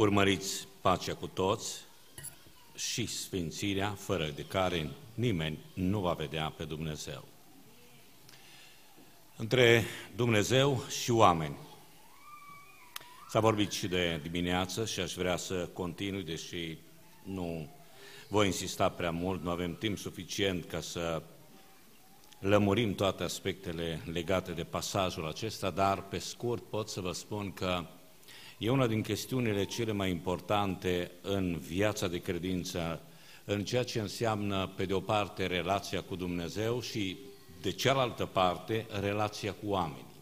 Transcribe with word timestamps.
Urmăriți 0.00 0.68
pacea 0.80 1.14
cu 1.14 1.26
toți 1.26 1.80
și 2.74 3.06
sfințirea, 3.06 3.90
fără 3.90 4.32
de 4.34 4.44
care 4.44 4.90
nimeni 5.14 5.58
nu 5.74 6.00
va 6.00 6.12
vedea 6.12 6.52
pe 6.56 6.64
Dumnezeu. 6.64 7.24
Între 9.36 9.84
Dumnezeu 10.16 10.82
și 11.02 11.10
oameni. 11.10 11.56
S-a 13.28 13.40
vorbit 13.40 13.70
și 13.70 13.88
de 13.88 14.20
dimineață 14.22 14.84
și 14.84 15.00
aș 15.00 15.14
vrea 15.14 15.36
să 15.36 15.68
continui, 15.72 16.22
deși 16.22 16.76
nu 17.22 17.70
voi 18.28 18.46
insista 18.46 18.88
prea 18.88 19.10
mult, 19.10 19.42
nu 19.42 19.50
avem 19.50 19.76
timp 19.76 19.98
suficient 19.98 20.64
ca 20.64 20.80
să 20.80 21.22
lămurim 22.38 22.94
toate 22.94 23.22
aspectele 23.22 24.02
legate 24.12 24.52
de 24.52 24.64
pasajul 24.64 25.26
acesta, 25.26 25.70
dar 25.70 26.02
pe 26.02 26.18
scurt 26.18 26.62
pot 26.62 26.88
să 26.88 27.00
vă 27.00 27.12
spun 27.12 27.52
că 27.52 27.84
e 28.62 28.70
una 28.70 28.86
din 28.86 29.02
chestiunile 29.02 29.64
cele 29.64 29.92
mai 29.92 30.10
importante 30.10 31.10
în 31.20 31.58
viața 31.58 32.08
de 32.08 32.18
credință, 32.18 33.00
în 33.44 33.64
ceea 33.64 33.82
ce 33.82 34.00
înseamnă, 34.00 34.72
pe 34.76 34.84
de 34.84 34.92
o 34.92 35.00
parte, 35.00 35.46
relația 35.46 36.00
cu 36.02 36.16
Dumnezeu 36.16 36.80
și, 36.80 37.16
de 37.62 37.70
cealaltă 37.70 38.26
parte, 38.26 38.86
relația 39.00 39.52
cu 39.52 39.68
oamenii. 39.68 40.14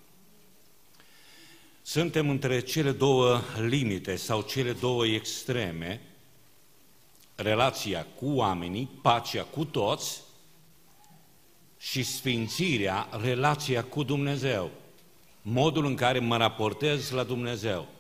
Suntem 1.83 2.29
între 2.31 2.61
cele 2.61 2.91
două 2.91 3.41
limite 3.69 4.17
sau 4.17 4.43
cele 4.43 4.73
două 4.73 5.07
extreme, 5.07 6.01
relația 7.35 8.07
cu 8.15 8.27
oamenii, 8.27 8.91
pacea 9.03 9.43
cu 9.43 9.65
toți 9.65 10.21
și 11.79 12.03
sfințirea, 12.03 13.09
relația 13.23 13.85
cu 13.85 14.03
Dumnezeu, 14.03 14.71
modul 15.43 15.85
în 15.85 15.95
care 15.95 16.19
mă 16.19 16.37
raportez 16.37 17.11
la 17.11 17.23
Dumnezeu. 17.23 17.97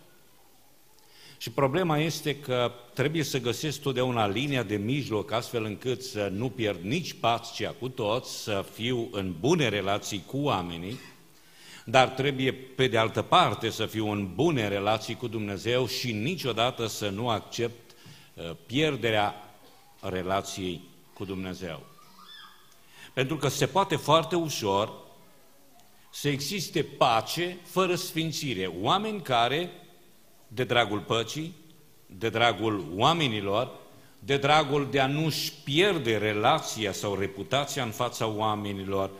Și 1.38 1.50
problema 1.50 1.98
este 1.98 2.36
că 2.36 2.72
trebuie 2.94 3.22
să 3.22 3.40
găsesc 3.40 3.80
totdeauna 3.80 4.26
linia 4.26 4.62
de 4.62 4.76
mijloc 4.76 5.32
astfel 5.32 5.64
încât 5.64 6.02
să 6.02 6.28
nu 6.32 6.48
pierd 6.48 6.82
nici 6.82 7.12
pațcea 7.12 7.70
cu 7.70 7.88
toți, 7.88 8.42
să 8.42 8.64
fiu 8.72 9.08
în 9.12 9.34
bune 9.40 9.68
relații 9.68 10.22
cu 10.26 10.38
oamenii, 10.38 10.98
dar 11.84 12.08
trebuie 12.08 12.52
pe 12.52 12.86
de 12.86 12.98
altă 12.98 13.22
parte 13.22 13.70
să 13.70 13.86
fiu 13.86 14.10
în 14.10 14.34
bune 14.34 14.68
relații 14.68 15.14
cu 15.14 15.28
Dumnezeu 15.28 15.86
și 15.86 16.12
niciodată 16.12 16.86
să 16.86 17.08
nu 17.08 17.28
accept 17.28 17.94
uh, 18.34 18.50
pierderea 18.66 19.34
relației 20.00 20.80
cu 21.12 21.24
Dumnezeu. 21.24 21.82
Pentru 23.14 23.36
că 23.36 23.48
se 23.48 23.66
poate 23.66 23.96
foarte 23.96 24.36
ușor 24.36 24.92
să 26.10 26.28
existe 26.28 26.82
pace 26.82 27.58
fără 27.64 27.94
sfințire. 27.94 28.72
Oameni 28.80 29.22
care, 29.22 29.70
de 30.48 30.64
dragul 30.64 31.00
păcii, 31.00 31.54
de 32.06 32.28
dragul 32.28 32.84
oamenilor, 32.96 33.70
de 34.18 34.36
dragul 34.36 34.88
de 34.90 35.00
a 35.00 35.06
nu-și 35.06 35.52
pierde 35.64 36.16
relația 36.16 36.92
sau 36.92 37.14
reputația 37.14 37.82
în 37.82 37.90
fața 37.90 38.26
oamenilor, 38.26 39.10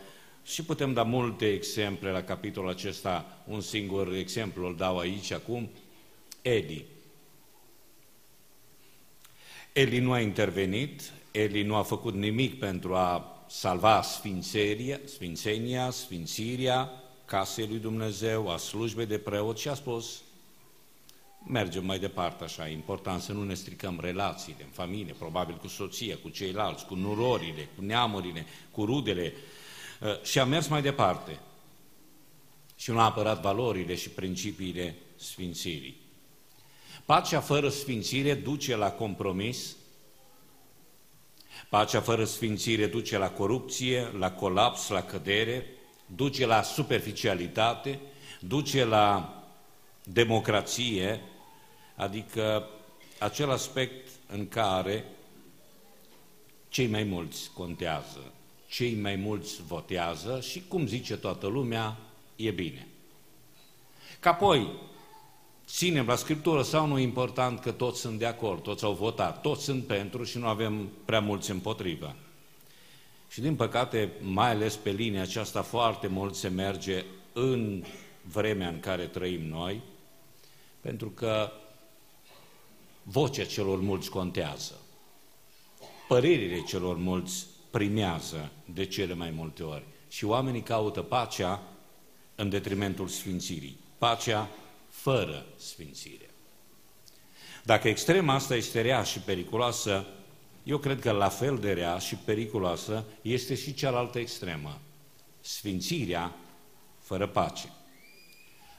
și 0.45 0.63
putem 0.63 0.93
da 0.93 1.03
multe 1.03 1.53
exemple 1.53 2.11
la 2.11 2.23
capitolul 2.23 2.71
acesta, 2.71 3.39
un 3.47 3.61
singur 3.61 4.15
exemplu 4.15 4.67
îl 4.67 4.77
dau 4.77 4.99
aici 4.99 5.31
acum, 5.31 5.69
Eli. 6.43 6.85
Eli 9.73 9.99
nu 9.99 10.13
a 10.13 10.21
intervenit, 10.21 11.13
Eli 11.31 11.63
nu 11.63 11.75
a 11.75 11.83
făcut 11.83 12.15
nimic 12.15 12.59
pentru 12.59 12.95
a 12.95 13.43
salva 13.49 14.03
sfințenia, 14.03 15.01
sfințenia, 15.05 15.91
sfințirea 15.91 16.91
casei 17.25 17.67
lui 17.67 17.79
Dumnezeu, 17.79 18.51
a 18.51 18.57
slujbei 18.57 19.07
de 19.07 19.19
preot 19.19 19.59
și 19.59 19.69
a 19.69 19.75
spus, 19.75 20.23
mergem 21.47 21.85
mai 21.85 21.99
departe 21.99 22.45
așa, 22.45 22.69
e 22.69 22.73
important 22.73 23.23
să 23.23 23.33
nu 23.33 23.45
ne 23.45 23.55
stricăm 23.55 23.99
relațiile 24.01 24.63
în 24.63 24.71
familie, 24.71 25.15
probabil 25.19 25.57
cu 25.57 25.69
soția, 25.69 26.17
cu 26.23 26.29
ceilalți, 26.29 26.87
cu 26.87 26.95
nurorile, 26.95 27.69
cu 27.77 27.83
neamurile, 27.85 28.47
cu 28.71 28.85
rudele, 28.85 29.33
uh, 30.01 30.23
și 30.23 30.39
a 30.39 30.45
mers 30.45 30.67
mai 30.67 30.83
departe. 30.83 31.39
Și 32.77 32.91
nu 32.91 32.99
a 32.99 33.05
apărat 33.05 33.41
valorile 33.41 33.95
și 33.95 34.09
principiile 34.09 34.95
sfințirii. 35.17 35.97
Pacea 37.05 37.41
fără 37.41 37.69
sfințire 37.69 38.35
duce 38.35 38.77
la 38.77 38.91
compromis, 38.91 39.77
Pacea 41.69 42.01
fără 42.01 42.25
sfințire 42.25 42.87
duce 42.87 43.19
la 43.19 43.31
corupție, 43.31 44.13
la 44.19 44.33
colaps, 44.33 44.89
la 44.89 45.03
cădere, 45.03 45.67
duce 46.07 46.47
la 46.47 46.63
superficialitate, 46.63 48.01
duce 48.41 48.85
la 48.85 49.38
democrație, 50.13 51.21
adică 51.97 52.69
acel 53.19 53.51
aspect 53.51 54.09
în 54.27 54.49
care 54.49 55.05
cei 56.69 56.87
mai 56.87 57.05
mulți 57.05 57.51
contează, 57.55 58.33
cei 58.69 58.95
mai 58.95 59.17
mulți 59.17 59.63
votează 59.67 60.41
și, 60.41 60.63
cum 60.69 60.87
zice 60.87 61.17
toată 61.17 61.47
lumea, 61.47 61.97
e 62.37 62.51
bine. 62.51 62.87
Ca 64.21 64.31
apoi, 64.31 64.69
ținem 65.67 66.07
la 66.07 66.15
Scriptură 66.15 66.63
sau 66.63 66.87
nu 66.87 66.99
e 66.99 67.03
important 67.03 67.61
că 67.61 67.73
toți 67.73 68.01
sunt 68.01 68.19
de 68.19 68.27
acord, 68.27 68.63
toți 68.63 68.85
au 68.85 68.93
votat, 68.93 69.41
toți 69.41 69.65
sunt 69.65 69.85
pentru 69.85 70.25
și 70.25 70.39
nu 70.39 70.47
avem 70.47 70.89
prea 71.05 71.21
mulți 71.21 71.51
împotrivă. 71.51 72.17
Și 73.29 73.41
din 73.41 73.57
păcate, 73.57 74.13
mai 74.21 74.51
ales 74.51 74.77
pe 74.77 74.91
linia 74.91 75.23
aceasta, 75.23 75.63
foarte 75.63 76.07
mult 76.07 76.35
se 76.35 76.49
merge 76.49 77.05
în 77.33 77.85
vremea 78.23 78.69
în 78.69 78.81
care 78.81 79.05
trăim 79.05 79.47
noi, 79.49 79.81
pentru 80.89 81.11
că 81.11 81.53
vocea 83.03 83.45
celor 83.45 83.81
mulți 83.81 84.11
contează. 84.11 84.81
Părerile 86.09 86.63
celor 86.63 86.97
mulți 86.97 87.47
primează 87.71 88.51
de 88.65 88.87
cele 88.87 89.15
mai 89.15 89.31
multe 89.31 89.63
ori. 89.63 89.83
Și 90.09 90.25
oamenii 90.25 90.63
caută 90.63 91.03
pacea 91.03 91.63
în 92.35 92.49
detrimentul 92.49 93.09
sfințirii. 93.09 93.79
Pacea 93.99 94.49
fără 94.89 95.47
sfințire. 95.57 96.31
Dacă 97.65 97.89
extrema 97.89 98.35
asta 98.35 98.55
este 98.55 98.81
rea 98.81 99.03
și 99.03 99.19
periculoasă, 99.19 100.07
eu 100.63 100.79
cred 100.79 101.01
că 101.01 101.11
la 101.11 101.29
fel 101.29 101.59
de 101.59 101.73
rea 101.73 101.99
și 101.99 102.15
periculoasă 102.15 103.05
este 103.23 103.55
și 103.55 103.75
cealaltă 103.75 104.19
extremă, 104.19 104.81
sfințirea 105.41 106.37
fără 107.01 107.27
pace. 107.27 107.73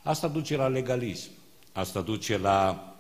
Asta 0.04 0.28
duce 0.28 0.56
la 0.56 0.68
legalism, 0.68 1.30
asta 1.80 2.02
duce 2.02 2.38
la 2.38 2.94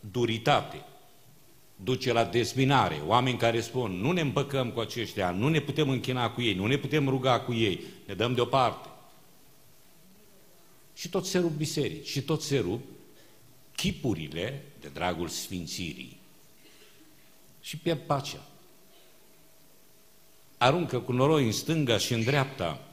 duritate, 0.00 0.84
duce 1.76 2.12
la 2.12 2.24
dezbinare. 2.24 3.02
Oameni 3.06 3.38
care 3.38 3.60
spun, 3.60 3.92
nu 3.92 4.12
ne 4.12 4.20
împăcăm 4.20 4.70
cu 4.70 4.80
aceștia, 4.80 5.30
nu 5.30 5.48
ne 5.48 5.60
putem 5.60 5.88
închina 5.88 6.30
cu 6.30 6.42
ei, 6.42 6.54
nu 6.54 6.66
ne 6.66 6.76
putem 6.76 7.08
ruga 7.08 7.40
cu 7.40 7.52
ei, 7.52 7.80
ne 8.06 8.14
dăm 8.14 8.34
deoparte 8.34 8.88
și 10.96 11.08
tot 11.08 11.26
se 11.26 11.38
rup 11.38 11.50
biserici, 11.50 12.06
și 12.06 12.22
tot 12.22 12.42
se 12.42 12.58
rup 12.58 12.84
chipurile 13.74 14.64
de 14.80 14.88
dragul 14.88 15.28
sfințirii. 15.28 16.20
Și 17.60 17.76
pierd 17.76 18.00
pacea. 18.00 18.46
Aruncă 20.58 21.00
cu 21.00 21.12
noroi 21.12 21.44
în 21.44 21.52
stânga 21.52 21.98
și 21.98 22.12
în 22.12 22.22
dreapta. 22.22 22.84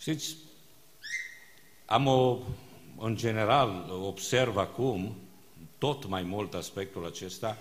Știți, 0.00 0.36
am 1.84 2.06
o, 2.06 2.38
în 2.98 3.16
general, 3.16 3.90
observ 4.02 4.56
acum, 4.56 5.14
tot 5.78 6.08
mai 6.08 6.22
mult 6.22 6.54
aspectul 6.54 7.06
acesta, 7.06 7.58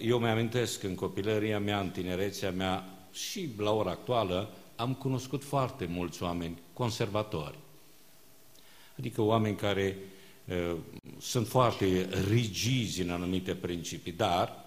eu 0.00 0.18
mi-amintesc 0.18 0.82
în 0.82 0.94
copilăria 0.94 1.58
mea, 1.58 1.80
în 1.80 1.90
tinerețea 1.90 2.50
mea 2.50 2.88
și 3.12 3.48
la 3.58 3.72
ora 3.72 3.90
actuală, 3.90 4.50
am 4.76 4.94
cunoscut 4.94 5.44
foarte 5.44 5.86
mulți 5.86 6.22
oameni 6.22 6.58
conservatori. 6.72 7.58
Adică 8.98 9.22
oameni 9.22 9.56
care 9.56 9.96
uh, 10.44 10.76
sunt 11.18 11.46
foarte 11.48 12.08
rigizi 12.28 13.02
în 13.02 13.10
anumite 13.10 13.54
principii, 13.54 14.12
dar, 14.12 14.64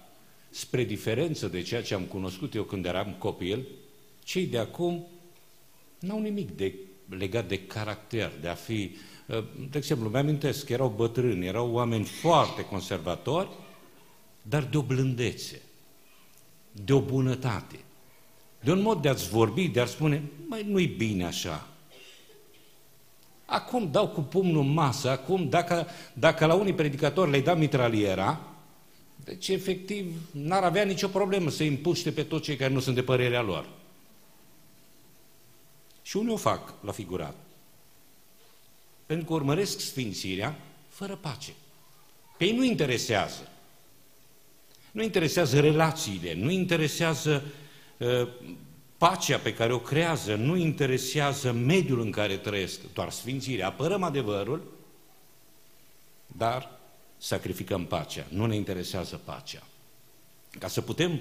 spre 0.50 0.84
diferență 0.84 1.48
de 1.48 1.62
ceea 1.62 1.84
ce 1.84 1.94
am 1.94 2.04
cunoscut 2.04 2.56
eu 2.56 2.64
când 2.64 2.86
eram 2.86 3.16
copil, 3.18 3.66
cei 4.24 4.46
de 4.46 4.58
acum 4.58 5.08
n-au 6.00 6.22
nimic 6.22 6.52
de, 6.52 6.74
legat 7.10 7.48
de 7.48 7.60
caracter, 7.60 8.32
de 8.42 8.48
a 8.48 8.56
fi... 8.56 8.92
Uh, 8.94 9.13
de 9.70 9.78
exemplu, 9.78 10.10
mi-amintesc 10.10 10.66
că 10.66 10.74
erau 10.74 10.94
bătrâni, 10.96 11.46
erau 11.46 11.72
oameni 11.72 12.04
foarte 12.04 12.66
conservatori, 12.66 13.50
dar 14.42 14.64
de 14.64 14.78
o 14.78 14.82
blândețe, 14.82 15.62
de 16.72 16.94
o 16.94 17.02
bunătate, 17.02 17.80
de 18.64 18.72
un 18.72 18.82
mod 18.82 19.02
de 19.02 19.10
a-ți 19.10 19.30
vorbi, 19.30 19.68
de 19.68 19.80
a 19.80 19.86
spune, 19.86 20.24
mai 20.48 20.66
nu-i 20.70 20.88
bine 20.88 21.26
așa, 21.26 21.68
Acum 23.46 23.92
dau 23.92 24.08
cu 24.08 24.22
pumnul 24.22 24.62
în 24.62 24.74
masă, 24.74 25.10
acum 25.10 25.50
dacă, 25.50 25.88
dacă 26.14 26.46
la 26.46 26.54
unii 26.54 26.74
predicatori 26.74 27.30
le-ai 27.30 27.42
dat 27.42 27.58
mitraliera, 27.58 28.40
deci 29.24 29.48
efectiv 29.48 30.30
n-ar 30.32 30.64
avea 30.64 30.84
nicio 30.84 31.08
problemă 31.08 31.50
să 31.50 31.64
îi 31.64 31.68
împuște 31.68 32.12
pe 32.12 32.24
toți 32.24 32.44
cei 32.44 32.56
care 32.56 32.74
nu 32.74 32.80
sunt 32.80 32.96
de 32.96 33.04
părerea 33.04 33.42
lor. 33.42 33.70
Și 36.02 36.18
unii 36.18 36.34
o 36.34 36.38
fac 36.38 36.74
la 36.82 36.92
figurat. 36.92 37.36
Pentru 39.14 39.32
că 39.32 39.38
urmăresc 39.38 39.80
sfințirea 39.80 40.60
fără 40.90 41.16
pace. 41.16 41.54
Pe 42.38 42.46
ei 42.46 42.56
nu 42.56 42.64
interesează. 42.64 43.48
Nu 44.92 45.04
interesează 45.04 45.60
relațiile, 45.60 46.34
nu 46.34 46.50
interesează 46.50 47.44
uh, 47.98 48.28
pacea 48.98 49.38
pe 49.38 49.54
care 49.54 49.74
o 49.74 49.80
creează, 49.80 50.36
nu 50.36 50.56
interesează 50.56 51.52
mediul 51.52 52.02
în 52.02 52.12
care 52.12 52.38
trăiesc, 52.38 52.80
doar 52.94 53.10
sfințirea. 53.10 53.68
Apărăm 53.68 54.04
adevărul, 54.04 54.74
dar 56.28 56.80
sacrificăm 57.18 57.86
pacea. 57.86 58.26
Nu 58.30 58.46
ne 58.46 58.56
interesează 58.56 59.22
pacea. 59.24 59.64
Ca 60.60 60.68
să 60.68 60.82
putem 60.82 61.20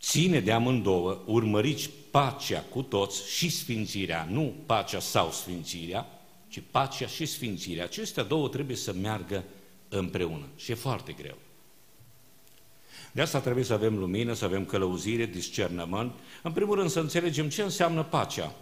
ține 0.00 0.40
de 0.40 0.52
amândouă, 0.52 1.18
urmăriți 1.26 1.90
pacea 2.10 2.60
cu 2.60 2.82
toți 2.82 3.30
și 3.30 3.48
sfințirea, 3.48 4.28
nu 4.30 4.54
pacea 4.66 5.00
sau 5.00 5.30
sfințirea, 5.30 6.19
ci 6.50 6.62
pacea 6.70 7.06
și 7.06 7.26
sfințirea. 7.26 7.84
Acestea 7.84 8.22
două 8.22 8.48
trebuie 8.48 8.76
să 8.76 8.92
meargă 8.92 9.44
împreună 9.88 10.46
și 10.56 10.70
e 10.70 10.74
foarte 10.74 11.12
greu. 11.12 11.36
De 13.12 13.20
asta 13.20 13.40
trebuie 13.40 13.64
să 13.64 13.72
avem 13.72 13.98
lumină, 13.98 14.32
să 14.32 14.44
avem 14.44 14.64
călăuzire, 14.64 15.26
discernământ. 15.26 16.12
În 16.42 16.52
primul 16.52 16.74
rând 16.74 16.90
să 16.90 17.00
înțelegem 17.00 17.48
ce 17.48 17.62
înseamnă 17.62 18.02
pacea 18.02 18.54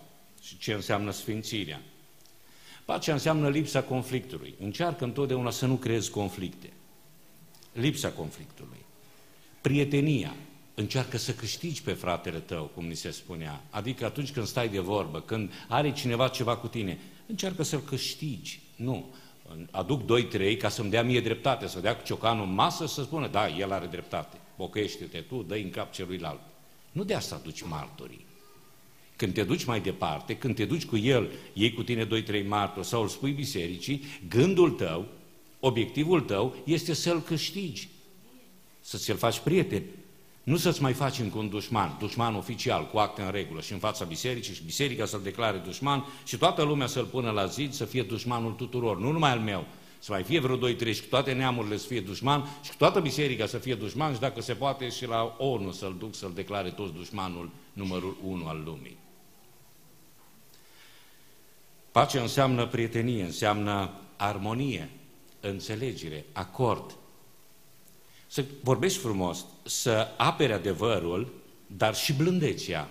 și 0.42 0.58
ce 0.58 0.72
înseamnă 0.72 1.10
sfințirea. 1.10 1.82
Pacea 2.84 3.12
înseamnă 3.12 3.48
lipsa 3.48 3.82
conflictului. 3.82 4.54
Încearcă 4.60 5.04
întotdeauna 5.04 5.50
să 5.50 5.66
nu 5.66 5.74
creezi 5.76 6.10
conflicte. 6.10 6.72
Lipsa 7.72 8.10
conflictului. 8.10 8.84
Prietenia. 9.60 10.34
Încearcă 10.78 11.16
să 11.16 11.32
câștigi 11.32 11.82
pe 11.82 11.92
fratele 11.92 12.38
tău, 12.38 12.70
cum 12.74 12.86
ni 12.86 12.94
se 12.94 13.10
spunea. 13.10 13.64
Adică 13.70 14.04
atunci 14.04 14.32
când 14.32 14.46
stai 14.46 14.68
de 14.68 14.78
vorbă, 14.78 15.20
când 15.20 15.52
are 15.68 15.92
cineva 15.92 16.28
ceva 16.28 16.56
cu 16.56 16.66
tine, 16.66 16.98
încearcă 17.26 17.62
să-l 17.62 17.80
câștigi. 17.80 18.60
Nu. 18.76 19.14
Aduc 19.70 20.06
doi, 20.06 20.24
trei 20.24 20.56
ca 20.56 20.68
să-mi 20.68 20.90
dea 20.90 21.02
mie 21.02 21.20
dreptate, 21.20 21.66
să 21.66 21.80
dea 21.80 21.96
cu 21.96 22.04
ciocanul 22.04 22.46
în 22.46 22.54
masă 22.54 22.86
să 22.86 23.02
spună, 23.02 23.28
da, 23.28 23.48
el 23.48 23.72
are 23.72 23.86
dreptate. 23.86 24.36
Bocăiește-te 24.56 25.18
tu, 25.20 25.42
dă 25.42 25.54
în 25.54 25.70
cap 25.70 25.92
celuilalt. 25.92 26.40
Nu 26.92 27.04
de 27.04 27.14
asta 27.14 27.34
aduci 27.34 27.62
martorii. 27.62 28.26
Când 29.16 29.34
te 29.34 29.44
duci 29.44 29.64
mai 29.64 29.80
departe, 29.80 30.36
când 30.36 30.54
te 30.54 30.64
duci 30.64 30.84
cu 30.84 30.96
el, 30.96 31.30
iei 31.52 31.72
cu 31.72 31.82
tine 31.82 32.04
doi, 32.04 32.22
trei 32.22 32.42
martori 32.42 32.86
sau 32.86 33.02
îl 33.02 33.08
spui 33.08 33.32
bisericii, 33.32 34.04
gândul 34.28 34.70
tău, 34.70 35.06
obiectivul 35.60 36.20
tău 36.20 36.56
este 36.64 36.92
să-l 36.92 37.22
câștigi, 37.22 37.88
să 38.80 38.96
ți-l 38.96 39.16
faci 39.16 39.38
prieten, 39.38 39.82
nu 40.48 40.56
să-ți 40.56 40.82
mai 40.82 40.92
faci 40.92 41.18
încă 41.18 41.38
un 41.38 41.48
dușman, 41.48 41.96
dușman 41.98 42.34
oficial, 42.34 42.86
cu 42.86 42.98
acte 42.98 43.22
în 43.22 43.30
regulă 43.30 43.60
și 43.60 43.72
în 43.72 43.78
fața 43.78 44.04
bisericii 44.04 44.54
și 44.54 44.62
biserica 44.64 45.06
să-l 45.06 45.20
declare 45.22 45.58
dușman 45.58 46.04
și 46.24 46.36
toată 46.36 46.62
lumea 46.62 46.86
să-l 46.86 47.04
pună 47.04 47.30
la 47.30 47.46
zid 47.46 47.72
să 47.72 47.84
fie 47.84 48.02
dușmanul 48.02 48.52
tuturor, 48.52 48.98
nu 48.98 49.10
numai 49.10 49.30
al 49.30 49.38
meu, 49.38 49.66
să 49.98 50.12
mai 50.12 50.22
fie 50.22 50.40
vreo 50.40 50.56
doi, 50.56 50.74
trei 50.74 50.94
și 50.94 51.00
cu 51.00 51.06
toate 51.08 51.32
neamurile 51.32 51.76
să 51.76 51.86
fie 51.86 52.00
dușman 52.00 52.48
și 52.62 52.70
cu 52.70 52.76
toată 52.76 53.00
biserica 53.00 53.46
să 53.46 53.58
fie 53.58 53.74
dușman 53.74 54.14
și 54.14 54.20
dacă 54.20 54.40
se 54.40 54.54
poate 54.54 54.88
și 54.88 55.06
la 55.06 55.36
ONU 55.38 55.72
să-l 55.72 55.96
duc 55.98 56.14
să-l 56.14 56.32
declare 56.34 56.70
toți 56.70 56.92
dușmanul 56.92 57.50
numărul 57.72 58.16
unu 58.24 58.46
al 58.46 58.62
lumii. 58.64 58.96
Pace 61.92 62.18
înseamnă 62.18 62.66
prietenie, 62.66 63.22
înseamnă 63.22 63.90
armonie, 64.16 64.90
înțelegere, 65.40 66.24
acord. 66.32 66.96
Să 68.30 68.44
vorbești 68.62 68.98
frumos, 68.98 69.44
să 69.64 70.08
apere 70.16 70.52
adevărul, 70.52 71.32
dar 71.66 71.94
și 71.94 72.12
blândețea. 72.12 72.90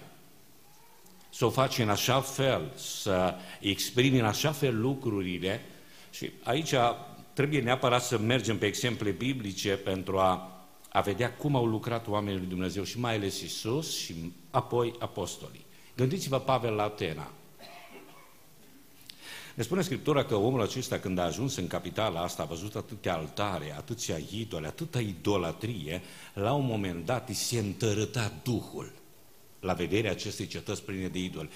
Să 1.30 1.46
o 1.46 1.50
faci 1.50 1.78
în 1.78 1.90
așa 1.90 2.22
fel, 2.22 2.72
să 2.76 3.36
exprimi 3.60 4.20
în 4.20 4.26
așa 4.26 4.52
fel 4.52 4.80
lucrurile 4.80 5.62
și 6.10 6.32
aici 6.44 6.74
trebuie 7.34 7.62
neapărat 7.62 8.04
să 8.04 8.18
mergem 8.18 8.58
pe 8.58 8.66
exemple 8.66 9.10
biblice 9.10 9.70
pentru 9.70 10.18
a, 10.18 10.62
a 10.90 11.02
vedea 11.02 11.34
cum 11.34 11.56
au 11.56 11.66
lucrat 11.66 12.08
oamenii 12.08 12.40
lui 12.40 12.48
Dumnezeu 12.48 12.84
și 12.84 13.00
mai 13.00 13.16
ales 13.16 13.42
Isus 13.42 13.98
și 13.98 14.34
apoi 14.50 14.94
apostolii. 15.00 15.66
Gândiți-vă 15.96 16.40
Pavel 16.40 16.74
la 16.74 16.84
Atena. 16.84 17.32
Ne 19.58 19.64
spune 19.64 19.82
Scriptura 19.82 20.24
că 20.24 20.36
omul 20.36 20.62
acesta 20.62 21.00
când 21.00 21.18
a 21.18 21.24
ajuns 21.24 21.56
în 21.56 21.68
capitala 21.68 22.22
asta 22.22 22.44
a 22.44 22.46
văzut 22.46 22.76
atâtea 22.76 23.16
altare, 23.16 23.76
atâția 23.78 24.18
idole, 24.32 24.68
atâta 24.68 25.00
idolatrie, 25.00 26.02
la 26.34 26.54
un 26.54 26.66
moment 26.66 27.06
dat 27.06 27.28
îi 27.28 27.34
se 27.36 27.60
întărâta 27.60 28.32
Duhul 28.44 28.92
la 29.60 29.74
vederea 29.74 30.12
acestei 30.12 30.48
cetăți 30.48 30.84
pline 30.84 31.08
de 31.08 31.20
idoli. 31.20 31.50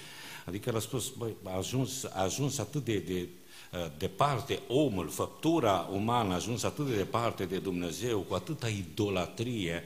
Adică 0.46 0.68
el 0.68 0.76
a 0.76 0.78
spus, 0.78 1.08
băi, 1.08 1.34
a 1.44 1.56
ajuns, 1.56 2.04
a 2.04 2.22
ajuns 2.22 2.58
atât 2.58 2.84
de, 2.84 2.98
de 2.98 3.28
uh, 3.72 3.86
departe 3.98 4.60
omul, 4.68 5.08
făptura 5.08 5.88
umană 5.92 6.32
a 6.32 6.34
ajuns 6.34 6.62
atât 6.62 6.86
de 6.86 6.96
departe 6.96 7.44
de 7.44 7.58
Dumnezeu, 7.58 8.18
cu 8.18 8.34
atâta 8.34 8.68
idolatrie 8.68 9.84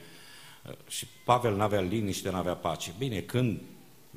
uh, 0.65 0.73
și 0.87 1.07
Pavel 1.25 1.55
n-avea 1.55 1.81
liniște, 1.81 2.29
n-avea 2.29 2.55
pace. 2.55 2.93
Bine, 2.97 3.19
când 3.19 3.59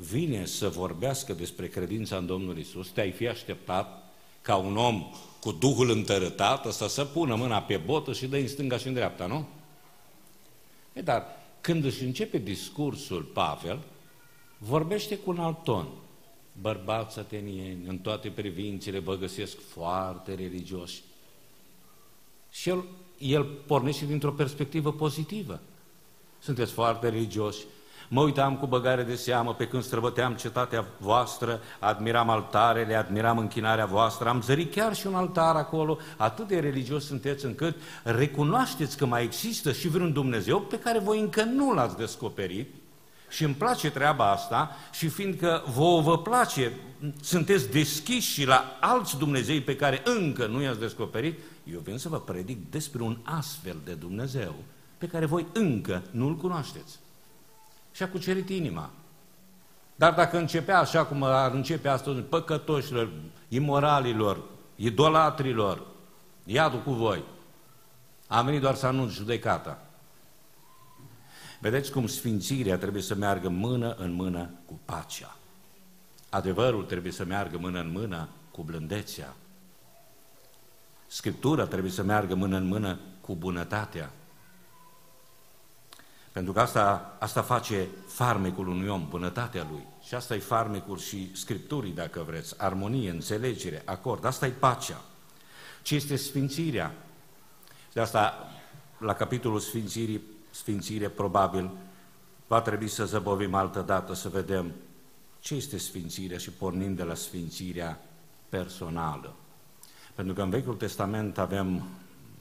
vine 0.08 0.44
să 0.44 0.68
vorbească 0.68 1.32
despre 1.32 1.68
credința 1.68 2.16
în 2.16 2.26
Domnul 2.26 2.58
Isus, 2.58 2.88
te-ai 2.88 3.10
fi 3.10 3.28
așteptat 3.28 4.12
ca 4.42 4.56
un 4.56 4.76
om 4.76 5.10
cu 5.40 5.52
Duhul 5.52 5.90
întărătat 5.90 6.66
ăsta 6.66 6.88
să 6.88 7.04
pună 7.04 7.34
mâna 7.34 7.62
pe 7.62 7.76
botă 7.76 8.12
și 8.12 8.26
dă 8.26 8.36
în 8.36 8.48
stânga 8.48 8.76
și 8.76 8.86
în 8.86 8.92
dreapta, 8.92 9.26
nu? 9.26 9.48
E, 10.92 11.00
dar 11.00 11.24
când 11.60 11.84
își 11.84 12.04
începe 12.04 12.38
discursul 12.38 13.22
Pavel, 13.22 13.78
vorbește 14.58 15.16
cu 15.18 15.30
un 15.30 15.38
alt 15.38 15.62
ton. 15.62 15.86
Bărbați 16.60 17.18
atenieni, 17.18 17.86
în 17.86 17.98
toate 17.98 18.28
privințele 18.28 18.98
vă 18.98 19.16
găsesc 19.16 19.60
foarte 19.60 20.34
religioși. 20.34 21.02
Și 22.50 22.68
el, 22.68 22.84
el 23.18 23.44
pornește 23.44 24.06
dintr-o 24.06 24.32
perspectivă 24.32 24.92
pozitivă. 24.92 25.60
Sunteți 26.38 26.72
foarte 26.72 27.08
religioși, 27.08 27.64
Mă 28.12 28.22
uitam 28.22 28.56
cu 28.56 28.66
băgare 28.66 29.02
de 29.02 29.14
seamă 29.14 29.54
pe 29.54 29.66
când 29.68 29.82
străbăteam 29.82 30.34
cetatea 30.34 30.84
voastră, 30.98 31.60
admiram 31.78 32.30
altarele, 32.30 32.94
admiram 32.94 33.38
închinarea 33.38 33.86
voastră, 33.86 34.28
am 34.28 34.42
zărit 34.42 34.74
chiar 34.74 34.94
și 34.94 35.06
un 35.06 35.14
altar 35.14 35.56
acolo, 35.56 35.98
atât 36.16 36.48
de 36.48 36.58
religios 36.58 37.06
sunteți 37.06 37.44
încât 37.44 37.76
recunoașteți 38.02 38.96
că 38.96 39.06
mai 39.06 39.22
există 39.22 39.72
și 39.72 39.88
vreun 39.88 40.12
Dumnezeu 40.12 40.60
pe 40.60 40.78
care 40.78 40.98
voi 40.98 41.20
încă 41.20 41.42
nu 41.42 41.72
l-ați 41.72 41.96
descoperit, 41.96 42.74
și 43.28 43.44
îmi 43.44 43.54
place 43.54 43.90
treaba 43.90 44.30
asta 44.30 44.76
și 44.92 45.08
fiindcă 45.08 45.62
vouă 45.74 46.00
vă 46.00 46.18
place, 46.18 46.72
sunteți 47.20 47.70
deschiși 47.70 48.32
și 48.32 48.46
la 48.46 48.76
alți 48.80 49.18
Dumnezei 49.18 49.60
pe 49.60 49.76
care 49.76 50.02
încă 50.04 50.46
nu 50.46 50.62
i-ați 50.62 50.78
descoperit, 50.78 51.38
eu 51.72 51.80
vin 51.80 51.98
să 51.98 52.08
vă 52.08 52.20
predic 52.20 52.70
despre 52.70 53.02
un 53.02 53.18
astfel 53.22 53.76
de 53.84 53.92
Dumnezeu 53.92 54.54
pe 54.98 55.06
care 55.06 55.26
voi 55.26 55.46
încă 55.52 56.02
nu-L 56.10 56.36
cunoașteți 56.36 56.98
și 57.92 58.02
a 58.02 58.08
cucerit 58.08 58.48
inima. 58.48 58.90
Dar 59.94 60.14
dacă 60.14 60.38
începea 60.38 60.78
așa 60.78 61.04
cum 61.04 61.22
ar 61.22 61.52
începe 61.52 61.88
astăzi, 61.88 62.20
păcătoșilor, 62.20 63.10
imoralilor, 63.48 64.42
idolatrilor, 64.76 65.86
iadul 66.44 66.82
cu 66.82 66.92
voi, 66.92 67.24
am 68.26 68.44
venit 68.44 68.60
doar 68.60 68.74
să 68.74 68.86
anunț 68.86 69.12
judecata. 69.12 69.78
Vedeți 71.60 71.90
cum 71.92 72.06
sfințirea 72.06 72.78
trebuie 72.78 73.02
să 73.02 73.14
meargă 73.14 73.48
mână 73.48 73.94
în 73.98 74.12
mână 74.12 74.50
cu 74.66 74.80
pacea. 74.84 75.36
Adevărul 76.28 76.84
trebuie 76.84 77.12
să 77.12 77.24
meargă 77.24 77.58
mână 77.58 77.80
în 77.80 77.90
mână 77.90 78.28
cu 78.50 78.62
blândețea. 78.62 79.34
Scriptura 81.06 81.66
trebuie 81.66 81.90
să 81.90 82.02
meargă 82.02 82.34
mână 82.34 82.56
în 82.56 82.66
mână 82.66 82.98
cu 83.20 83.34
bunătatea. 83.34 84.10
Pentru 86.32 86.52
că 86.52 86.60
asta, 86.60 87.16
asta 87.18 87.42
face 87.42 87.88
farmecul 88.06 88.68
unui 88.68 88.88
om, 88.88 89.06
bunătatea 89.08 89.66
lui. 89.70 89.86
Și 90.02 90.14
asta 90.14 90.34
e 90.34 90.38
farmecul 90.38 90.98
și 90.98 91.36
Scripturii, 91.36 91.92
dacă 91.92 92.24
vreți, 92.26 92.54
armonie, 92.60 93.10
înțelegere, 93.10 93.82
acord. 93.84 94.24
Asta 94.24 94.46
e 94.46 94.50
pacea. 94.50 95.00
Ce 95.82 95.94
este 95.94 96.16
sfințirea? 96.16 96.94
De 97.92 98.00
asta, 98.00 98.48
la 98.98 99.14
capitolul 99.14 99.60
sfințirii, 99.60 100.22
sfințire, 100.50 101.08
probabil, 101.08 101.70
va 102.46 102.60
trebui 102.60 102.88
să 102.88 103.04
zăbovim 103.04 103.54
altă 103.54 103.80
dată, 103.80 104.14
să 104.14 104.28
vedem 104.28 104.72
ce 105.40 105.54
este 105.54 105.78
sfințirea 105.78 106.38
și 106.38 106.50
pornind 106.50 106.96
de 106.96 107.02
la 107.02 107.14
sfințirea 107.14 108.00
personală. 108.48 109.34
Pentru 110.14 110.34
că 110.34 110.42
în 110.42 110.50
Vechiul 110.50 110.74
Testament 110.74 111.38
avem 111.38 111.82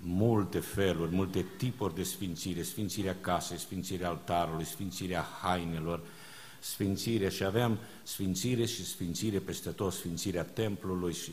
multe 0.01 0.59
feluri, 0.59 1.15
multe 1.15 1.45
tipuri 1.57 1.95
de 1.95 2.03
sfințire, 2.03 2.61
sfințirea 2.61 3.17
casei, 3.21 3.57
sfințirea 3.57 4.09
altarului, 4.09 4.65
sfințirea 4.65 5.25
hainelor, 5.41 6.01
sfințire 6.59 7.29
și 7.29 7.43
aveam 7.43 7.77
sfințire 8.03 8.65
și 8.65 8.85
sfințire 8.85 9.39
peste 9.39 9.69
tot, 9.69 9.93
sfințirea 9.93 10.43
templului 10.43 11.13
și 11.13 11.31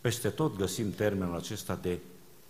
peste 0.00 0.28
tot 0.28 0.56
găsim 0.56 0.92
termenul 0.92 1.36
acesta 1.36 1.74
de 1.74 1.98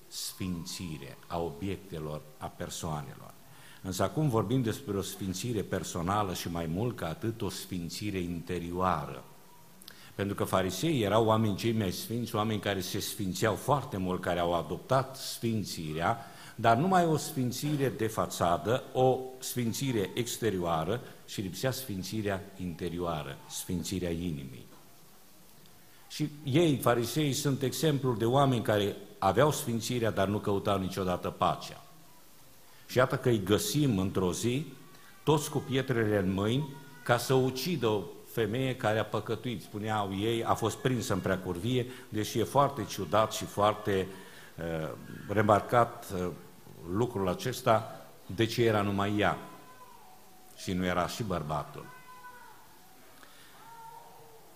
sfințire 0.09 1.19
a 1.27 1.39
obiectelor, 1.39 2.23
a 2.39 2.47
persoanelor. 2.47 3.35
Însă 3.83 4.03
acum 4.03 4.29
vorbim 4.29 4.63
despre 4.63 4.97
o 4.97 5.03
sfințire 5.03 5.63
personală 5.63 6.35
și 6.35 6.51
mai 6.51 6.67
mult 6.67 6.97
ca 6.97 7.09
atât 7.09 7.43
o 7.43 7.49
sfințire 7.49 8.19
interioară. 8.19 9.25
Pentru 10.19 10.37
că 10.37 10.45
fariseii 10.45 11.03
erau 11.03 11.27
oameni 11.27 11.57
cei 11.57 11.73
mai 11.73 11.91
sfinți, 11.91 12.35
oameni 12.35 12.61
care 12.61 12.81
se 12.81 13.01
sfințeau 13.01 13.55
foarte 13.55 13.97
mult, 13.97 14.21
care 14.21 14.39
au 14.39 14.55
adoptat 14.55 15.17
sfințirea, 15.17 16.27
dar 16.55 16.77
numai 16.77 17.07
o 17.07 17.17
sfințire 17.17 17.89
de 17.89 18.07
fațadă, 18.07 18.83
o 18.93 19.19
sfințire 19.39 20.11
exterioară 20.15 21.01
și 21.27 21.41
lipsea 21.41 21.71
sfințirea 21.71 22.43
interioară, 22.61 23.39
sfințirea 23.49 24.11
inimii. 24.11 24.67
Și 26.09 26.29
ei, 26.45 26.77
farisei, 26.77 27.33
sunt 27.33 27.63
exemplul 27.63 28.17
de 28.17 28.25
oameni 28.25 28.63
care 28.63 28.97
aveau 29.19 29.53
sfințirea, 29.53 30.11
dar 30.11 30.29
nu 30.29 30.39
căutau 30.39 30.79
niciodată 30.79 31.31
pacea. 31.31 31.85
Și 32.87 32.97
iată 32.97 33.17
că 33.17 33.29
îi 33.29 33.43
găsim 33.45 33.99
într-o 33.99 34.33
zi, 34.33 34.67
toți 35.25 35.51
cu 35.51 35.59
pietrele 35.59 36.19
în 36.19 36.33
mâini, 36.33 36.69
ca 37.05 37.19
să 37.19 37.35
ucidă 37.35 37.87
o 37.87 38.03
femeie 38.39 38.77
care 38.77 38.99
a 38.99 39.05
păcătuit, 39.05 39.63
spuneau 39.63 40.15
ei, 40.15 40.45
a 40.45 40.55
fost 40.55 40.77
prinsă 40.77 41.13
în 41.13 41.21
preacurvie, 41.21 41.87
deși 42.09 42.39
e 42.39 42.45
foarte 42.45 42.85
ciudat 42.85 43.33
și 43.33 43.45
foarte 43.45 44.07
uh, 44.57 44.89
remarcat 45.29 46.05
uh, 46.15 46.29
lucrul 46.91 47.29
acesta, 47.29 48.01
de 48.27 48.47
ce 48.47 48.65
era 48.65 48.83
numai 48.83 49.19
ea 49.19 49.39
și 50.57 50.73
nu 50.73 50.85
era 50.85 51.07
și 51.07 51.23
bărbatul. 51.23 51.87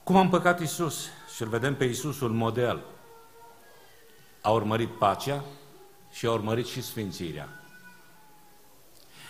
Cum 0.03 0.17
a 0.17 0.21
împăcat 0.21 0.61
Isus? 0.61 1.09
Și 1.35 1.43
îl 1.43 1.49
vedem 1.49 1.77
pe 1.77 1.85
Isus 1.85 2.21
un 2.21 2.37
model. 2.37 2.81
A 4.41 4.51
urmărit 4.51 4.99
pacea 4.99 5.45
și 6.11 6.27
a 6.27 6.33
urmărit 6.33 6.67
și 6.67 6.83
sfințirea. 6.83 7.49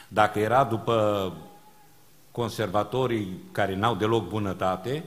Dacă 0.08 0.38
era 0.38 0.64
după 0.64 1.32
conservatorii 2.32 3.42
care 3.52 3.76
n-au 3.76 3.94
deloc 3.94 4.28
bunătate, 4.28 5.04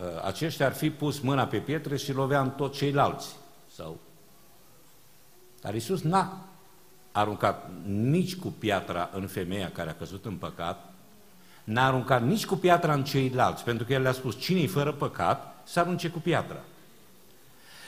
ă, 0.00 0.22
aceștia 0.24 0.66
ar 0.66 0.72
fi 0.72 0.90
pus 0.90 1.20
mâna 1.20 1.46
pe 1.46 1.58
pietre 1.58 1.96
și 1.96 2.12
lovea 2.12 2.40
în 2.40 2.50
tot 2.50 2.74
ceilalți. 2.74 3.36
Sau... 3.74 3.96
Dar 5.60 5.74
Isus 5.74 6.02
n-a 6.02 6.44
aruncat 7.12 7.70
nici 7.86 8.36
cu 8.36 8.48
piatra 8.48 9.10
în 9.12 9.26
femeia 9.26 9.70
care 9.70 9.90
a 9.90 9.94
căzut 9.94 10.24
în 10.24 10.34
păcat, 10.34 10.92
n-a 11.64 11.86
aruncat 11.86 12.22
nici 12.22 12.46
cu 12.46 12.56
piatra 12.56 12.94
în 12.94 13.04
ceilalți, 13.04 13.64
pentru 13.64 13.86
că 13.86 13.92
el 13.92 14.02
le-a 14.02 14.12
spus, 14.12 14.38
cine 14.38 14.66
fără 14.66 14.92
păcat, 14.92 15.56
să 15.64 15.80
arunce 15.80 16.08
cu 16.08 16.18
piatra. 16.18 16.60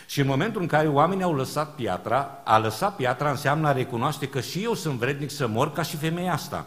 Și 0.07 0.21
în 0.21 0.27
momentul 0.27 0.61
în 0.61 0.67
care 0.67 0.89
oamenii 0.89 1.25
au 1.25 1.35
lăsat 1.35 1.75
piatra, 1.75 2.41
a 2.45 2.59
lăsat 2.59 2.97
piatra 2.97 3.31
înseamnă 3.31 3.69
a 3.69 3.73
recunoaște 3.73 4.29
că 4.29 4.41
și 4.41 4.63
eu 4.63 4.75
sunt 4.75 4.99
vrednic 4.99 5.31
să 5.31 5.47
mor 5.47 5.73
ca 5.73 5.83
și 5.83 5.97
femeia 5.97 6.33
asta. 6.33 6.67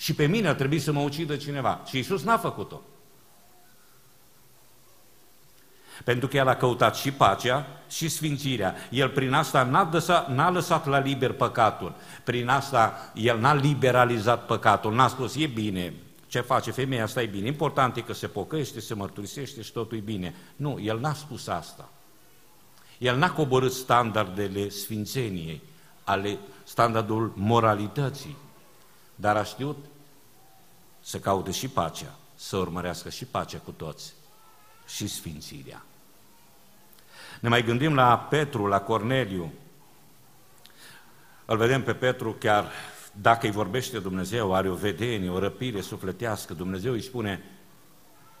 Și 0.00 0.14
pe 0.14 0.26
mine 0.26 0.48
ar 0.48 0.54
trebui 0.54 0.78
să 0.78 0.92
mă 0.92 1.00
ucidă 1.00 1.36
cineva. 1.36 1.80
Și 1.86 1.98
Isus 1.98 2.22
n-a 2.22 2.38
făcut-o. 2.38 2.80
Pentru 6.04 6.28
că 6.28 6.36
el 6.36 6.48
a 6.48 6.56
căutat 6.56 6.96
și 6.96 7.12
pacea 7.12 7.66
și 7.88 8.08
sfințirea. 8.08 8.74
El 8.90 9.08
prin 9.08 9.32
asta 9.32 9.62
n-a, 9.62 9.84
dăsat, 9.84 10.30
n-a 10.30 10.50
lăsat 10.50 10.86
la 10.86 10.98
liber 10.98 11.32
păcatul. 11.32 11.94
Prin 12.24 12.48
asta 12.48 13.12
el 13.14 13.38
n-a 13.38 13.54
liberalizat 13.54 14.46
păcatul. 14.46 14.94
N-a 14.94 15.08
spus, 15.08 15.36
e 15.36 15.46
bine, 15.46 15.94
ce 16.26 16.40
face 16.40 16.70
femeia 16.70 17.02
asta 17.02 17.22
e 17.22 17.26
bine. 17.26 17.46
Important 17.46 17.96
e 17.96 18.00
că 18.00 18.12
se 18.12 18.26
pocăiește, 18.26 18.80
se 18.80 18.94
mărturisește 18.94 19.62
și 19.62 19.72
totul 19.72 19.96
e 19.96 20.00
bine. 20.00 20.34
Nu, 20.56 20.78
el 20.82 20.98
n-a 20.98 21.14
spus 21.14 21.46
asta. 21.46 21.88
El 22.98 23.16
n-a 23.16 23.32
coborât 23.32 23.72
standardele 23.72 24.68
sfințeniei, 24.68 25.62
ale 26.04 26.38
standardul 26.64 27.32
moralității, 27.36 28.36
dar 29.14 29.36
a 29.36 29.44
știut 29.44 29.76
să 31.00 31.18
caute 31.18 31.50
și 31.50 31.68
pacea, 31.68 32.14
să 32.34 32.56
urmărească 32.56 33.08
și 33.08 33.24
pacea 33.24 33.58
cu 33.58 33.70
toți 33.70 34.12
și 34.86 35.06
sfințirea. 35.06 35.82
Ne 37.40 37.48
mai 37.48 37.64
gândim 37.64 37.94
la 37.94 38.18
Petru, 38.18 38.66
la 38.66 38.80
Corneliu. 38.80 39.52
Îl 41.44 41.56
vedem 41.56 41.82
pe 41.82 41.94
Petru 41.94 42.32
chiar 42.32 42.70
dacă 43.12 43.46
îi 43.46 43.52
vorbește 43.52 43.98
Dumnezeu, 43.98 44.54
are 44.54 44.68
o 44.68 44.74
vedenie, 44.74 45.30
o 45.30 45.38
răpire 45.38 45.80
sufletească, 45.80 46.54
Dumnezeu 46.54 46.92
îi 46.92 47.02
spune 47.02 47.44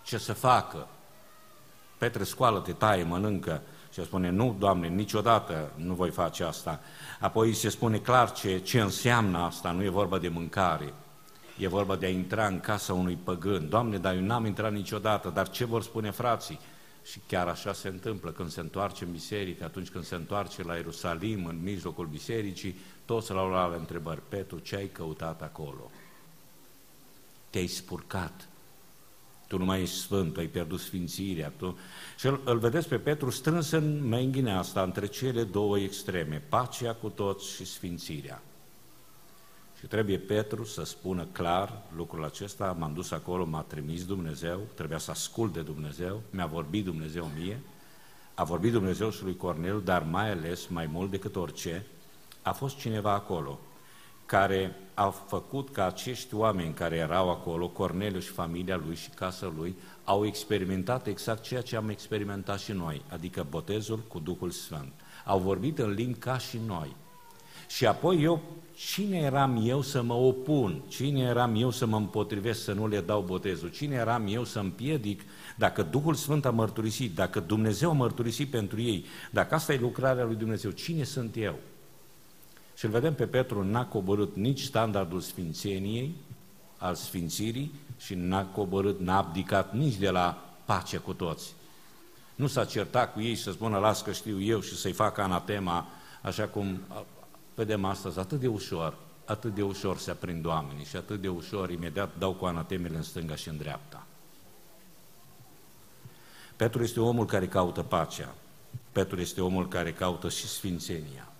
ce 0.02 0.18
să 0.18 0.32
facă. 0.32 0.88
Petre, 1.98 2.24
scoală-te, 2.24 2.72
taie, 2.72 3.02
mănâncă. 3.02 3.62
Și 3.92 3.98
el 3.98 4.04
spune, 4.04 4.30
nu, 4.30 4.56
Doamne, 4.58 4.88
niciodată 4.88 5.72
nu 5.74 5.94
voi 5.94 6.10
face 6.10 6.44
asta. 6.44 6.80
Apoi 7.20 7.52
se 7.52 7.68
spune 7.68 7.98
clar 7.98 8.32
ce, 8.32 8.58
ce 8.58 8.80
înseamnă 8.80 9.38
asta, 9.38 9.70
nu 9.70 9.82
e 9.82 9.88
vorba 9.88 10.18
de 10.18 10.28
mâncare, 10.28 10.94
e 11.60 11.68
vorba 11.68 11.96
de 11.96 12.06
a 12.06 12.08
intra 12.08 12.46
în 12.46 12.60
casa 12.60 12.92
unui 12.92 13.18
păgân. 13.24 13.68
Doamne, 13.68 13.98
dar 13.98 14.14
eu 14.14 14.22
n-am 14.22 14.46
intrat 14.46 14.72
niciodată, 14.72 15.28
dar 15.28 15.50
ce 15.50 15.64
vor 15.64 15.82
spune 15.82 16.10
frații? 16.10 16.58
Și 17.04 17.20
chiar 17.26 17.48
așa 17.48 17.72
se 17.72 17.88
întâmplă 17.88 18.30
când 18.30 18.50
se 18.50 18.60
întoarce 18.60 19.04
în 19.04 19.12
biserică, 19.12 19.64
atunci 19.64 19.88
când 19.88 20.04
se 20.04 20.14
întoarce 20.14 20.62
la 20.62 20.74
Ierusalim, 20.74 21.44
în 21.44 21.58
mijlocul 21.62 22.06
bisericii, 22.06 22.76
toți 23.04 23.32
l-au 23.32 23.48
luat 23.48 23.78
întrebări. 23.78 24.20
Petru, 24.28 24.58
ce 24.58 24.76
ai 24.76 24.88
căutat 24.88 25.42
acolo? 25.42 25.90
Te-ai 27.50 27.66
spurcat. 27.66 28.48
Tu 29.46 29.58
nu 29.58 29.64
mai 29.64 29.80
ești 29.80 29.96
sfânt, 29.96 30.32
tu 30.32 30.40
ai 30.40 30.46
pierdut 30.46 30.80
sfințirea. 30.80 31.52
Tu... 31.56 31.78
Și 32.18 32.26
îl, 32.26 32.40
îl 32.44 32.58
vedeți 32.58 32.88
pe 32.88 32.98
Petru 32.98 33.30
strâns 33.30 33.70
în 33.70 34.08
menghine 34.08 34.52
asta, 34.52 34.82
între 34.82 35.06
cele 35.06 35.42
două 35.42 35.78
extreme, 35.78 36.42
pacea 36.48 36.94
cu 36.94 37.08
toți 37.08 37.54
și 37.54 37.64
sfințirea. 37.64 38.42
Și 39.80 39.86
trebuie 39.86 40.18
Petru 40.18 40.64
să 40.64 40.84
spună 40.84 41.26
clar 41.32 41.82
lucrul 41.96 42.24
acesta, 42.24 42.76
m-am 42.78 42.92
dus 42.92 43.10
acolo, 43.10 43.44
m-a 43.44 43.62
trimis 43.62 44.04
Dumnezeu, 44.04 44.60
trebuia 44.74 44.98
să 44.98 45.10
ascult 45.10 45.52
de 45.52 45.60
Dumnezeu, 45.60 46.22
mi-a 46.30 46.46
vorbit 46.46 46.84
Dumnezeu 46.84 47.30
mie, 47.38 47.60
a 48.34 48.44
vorbit 48.44 48.72
Dumnezeu 48.72 49.10
și 49.10 49.22
lui 49.22 49.36
Cornel, 49.36 49.82
dar 49.84 50.02
mai 50.02 50.30
ales, 50.30 50.66
mai 50.66 50.86
mult 50.86 51.10
decât 51.10 51.36
orice, 51.36 51.86
a 52.42 52.52
fost 52.52 52.76
cineva 52.76 53.12
acolo 53.12 53.58
care 54.26 54.76
a 54.94 55.10
făcut 55.10 55.72
ca 55.72 55.86
acești 55.86 56.34
oameni 56.34 56.74
care 56.74 56.96
erau 56.96 57.30
acolo, 57.30 57.68
Corneliu 57.68 58.20
și 58.20 58.28
familia 58.28 58.80
lui 58.86 58.94
și 58.94 59.08
casa 59.08 59.52
lui, 59.56 59.76
au 60.04 60.26
experimentat 60.26 61.06
exact 61.06 61.42
ceea 61.42 61.60
ce 61.60 61.76
am 61.76 61.88
experimentat 61.88 62.58
și 62.58 62.72
noi, 62.72 63.02
adică 63.08 63.46
botezul 63.50 63.98
cu 64.08 64.18
Duhul 64.18 64.50
Sfânt. 64.50 64.92
Au 65.24 65.38
vorbit 65.38 65.78
în 65.78 65.90
limbi 65.90 66.18
ca 66.18 66.38
și 66.38 66.60
noi. 66.66 66.96
Și 67.68 67.86
apoi 67.86 68.22
eu, 68.22 68.42
cine 68.86 69.16
eram 69.16 69.62
eu 69.66 69.82
să 69.82 70.02
mă 70.02 70.14
opun? 70.14 70.82
Cine 70.88 71.20
eram 71.20 71.54
eu 71.54 71.70
să 71.70 71.86
mă 71.86 71.96
împotrivesc 71.96 72.62
să 72.62 72.72
nu 72.72 72.88
le 72.88 73.00
dau 73.00 73.22
botezul? 73.22 73.68
Cine 73.68 73.94
eram 73.94 74.26
eu 74.28 74.44
să 74.44 74.58
împiedic 74.58 75.22
dacă 75.56 75.82
Duhul 75.82 76.14
Sfânt 76.14 76.44
a 76.44 76.50
mărturisit, 76.50 77.14
dacă 77.14 77.40
Dumnezeu 77.40 77.90
a 77.90 77.92
mărturisit 77.92 78.50
pentru 78.50 78.80
ei, 78.80 79.04
dacă 79.30 79.54
asta 79.54 79.72
e 79.72 79.78
lucrarea 79.78 80.24
lui 80.24 80.34
Dumnezeu, 80.34 80.70
cine 80.70 81.04
sunt 81.04 81.36
eu? 81.36 81.58
Și 82.76 82.84
îl 82.84 82.90
vedem 82.90 83.14
pe 83.14 83.26
Petru, 83.26 83.64
n-a 83.64 83.86
coborât 83.86 84.36
nici 84.36 84.62
standardul 84.62 85.20
sfințeniei, 85.20 86.14
al 86.76 86.94
sfințirii, 86.94 87.72
și 87.98 88.14
n-a 88.14 88.44
coborât, 88.44 89.00
n-a 89.00 89.16
abdicat 89.16 89.74
nici 89.74 89.96
de 89.96 90.10
la 90.10 90.54
pace 90.64 90.96
cu 90.96 91.12
toți. 91.12 91.52
Nu 92.34 92.46
s-a 92.46 92.64
certat 92.64 93.12
cu 93.12 93.20
ei 93.20 93.34
și 93.34 93.42
să 93.42 93.50
spună, 93.50 93.78
las 93.78 94.02
că 94.02 94.12
știu 94.12 94.42
eu 94.42 94.60
și 94.60 94.76
să-i 94.76 94.92
facă 94.92 95.22
anatema, 95.22 95.86
așa 96.22 96.44
cum 96.46 96.80
vedem 97.54 97.84
astăzi, 97.84 98.18
atât 98.18 98.40
de 98.40 98.46
ușor, 98.46 98.96
atât 99.24 99.54
de 99.54 99.62
ușor 99.62 99.98
se 99.98 100.10
aprind 100.10 100.44
oamenii 100.44 100.84
și 100.84 100.96
atât 100.96 101.20
de 101.20 101.28
ușor 101.28 101.70
imediat 101.70 102.10
dau 102.18 102.32
cu 102.32 102.44
anatemele 102.44 102.96
în 102.96 103.02
stânga 103.02 103.34
și 103.34 103.48
în 103.48 103.56
dreapta. 103.56 104.06
Petru 106.56 106.82
este 106.82 107.00
omul 107.00 107.26
care 107.26 107.48
caută 107.48 107.82
pacea. 107.82 108.34
Petru 108.92 109.20
este 109.20 109.40
omul 109.40 109.68
care 109.68 109.92
caută 109.92 110.28
și 110.28 110.46
sfințenia. 110.46 111.32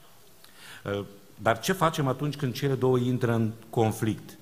Dar 1.35 1.61
ce 1.61 1.73
facem 1.73 2.09
atunci 2.09 2.37
când 2.37 2.55
cele 2.55 2.75
două 2.75 2.99
intră 2.99 3.33
în 3.33 3.53
conflict? 3.71 4.39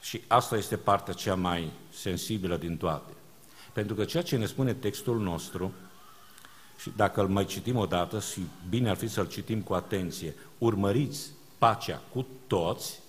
Și 0.00 0.22
asta 0.26 0.56
este 0.56 0.76
partea 0.76 1.14
cea 1.14 1.34
mai 1.34 1.72
sensibilă 1.92 2.56
din 2.56 2.76
toate. 2.76 3.12
Pentru 3.72 3.94
că 3.94 4.04
ceea 4.04 4.22
ce 4.22 4.36
ne 4.36 4.46
spune 4.46 4.74
textul 4.74 5.20
nostru, 5.20 5.72
și 6.82 6.92
dacă 6.96 7.20
îl 7.20 7.28
mai 7.28 7.44
citim 7.44 7.76
o 7.76 7.86
dată, 7.86 8.20
și 8.20 8.40
bine 8.68 8.90
ar 8.90 8.96
fi 8.96 9.08
să-l 9.08 9.28
citim 9.28 9.60
cu 9.60 9.72
atenție, 9.72 10.34
urmăriți 10.58 11.30
pacea 11.58 12.02
cu 12.12 12.26
toți 12.46 13.00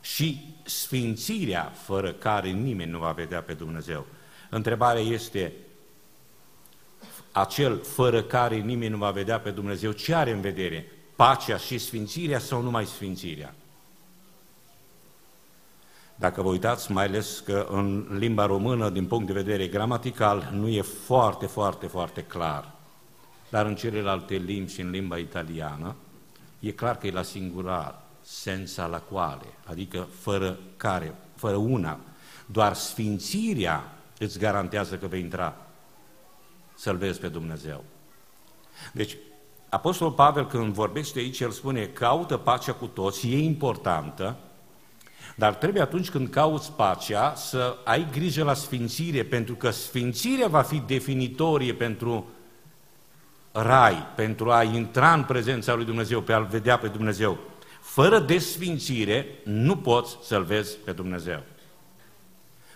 și 0.00 0.54
sfințirea 0.62 1.72
fără 1.84 2.12
care 2.12 2.50
nimeni 2.50 2.90
nu 2.90 2.98
va 2.98 3.12
vedea 3.12 3.42
pe 3.42 3.52
Dumnezeu. 3.52 4.06
Întrebarea 4.50 5.02
este, 5.02 5.52
acel 7.32 7.82
fără 7.82 8.22
care 8.22 8.56
nimeni 8.56 8.90
nu 8.90 8.98
va 8.98 9.10
vedea 9.10 9.40
pe 9.40 9.50
Dumnezeu, 9.50 9.92
ce 9.92 10.14
are 10.14 10.30
în 10.30 10.40
vedere? 10.40 10.88
pacea 11.16 11.56
și 11.56 11.78
sfințirea 11.78 12.38
sau 12.38 12.62
numai 12.62 12.86
sfințirea? 12.86 13.54
Dacă 16.14 16.42
vă 16.42 16.48
uitați, 16.48 16.92
mai 16.92 17.04
ales 17.04 17.40
că 17.40 17.66
în 17.70 18.06
limba 18.18 18.46
română, 18.46 18.90
din 18.90 19.06
punct 19.06 19.26
de 19.26 19.32
vedere 19.32 19.66
gramatical, 19.66 20.50
nu 20.52 20.68
e 20.68 20.80
foarte, 20.82 21.46
foarte, 21.46 21.86
foarte 21.86 22.22
clar. 22.22 22.72
Dar 23.48 23.66
în 23.66 23.74
celelalte 23.74 24.34
limbi 24.34 24.72
și 24.72 24.80
în 24.80 24.90
limba 24.90 25.16
italiană, 25.16 25.94
e 26.60 26.70
clar 26.70 26.98
că 26.98 27.06
e 27.06 27.10
la 27.10 27.22
singular, 27.22 28.02
senza 28.20 28.86
la 28.86 28.98
quale, 28.98 29.46
adică 29.64 30.06
fără 30.20 30.58
care, 30.76 31.14
fără 31.34 31.56
una. 31.56 31.98
Doar 32.46 32.74
sfințirea 32.74 33.92
îți 34.18 34.38
garantează 34.38 34.96
că 34.96 35.06
vei 35.06 35.20
intra 35.20 35.56
să-L 36.74 36.96
vezi 36.96 37.20
pe 37.20 37.28
Dumnezeu. 37.28 37.84
Deci, 38.92 39.16
Apostolul 39.68 40.12
Pavel 40.12 40.46
când 40.46 40.72
vorbește 40.72 41.18
aici, 41.18 41.40
el 41.40 41.50
spune, 41.50 41.86
caută 41.86 42.36
pacea 42.36 42.72
cu 42.72 42.86
toți, 42.86 43.28
e 43.28 43.38
importantă, 43.38 44.36
dar 45.34 45.54
trebuie 45.54 45.82
atunci 45.82 46.10
când 46.10 46.28
cauți 46.28 46.72
pacea 46.72 47.34
să 47.34 47.76
ai 47.84 48.06
grijă 48.12 48.44
la 48.44 48.54
sfințire, 48.54 49.24
pentru 49.24 49.54
că 49.54 49.70
sfințirea 49.70 50.48
va 50.48 50.62
fi 50.62 50.82
definitorie 50.86 51.74
pentru 51.74 52.26
rai, 53.52 54.06
pentru 54.16 54.50
a 54.50 54.62
intra 54.62 55.12
în 55.12 55.24
prezența 55.24 55.74
lui 55.74 55.84
Dumnezeu, 55.84 56.20
pe 56.20 56.32
a-L 56.32 56.46
vedea 56.50 56.78
pe 56.78 56.88
Dumnezeu. 56.88 57.38
Fără 57.80 58.18
desfințire 58.18 59.26
nu 59.44 59.76
poți 59.76 60.16
să-L 60.22 60.42
vezi 60.42 60.76
pe 60.76 60.92
Dumnezeu. 60.92 61.42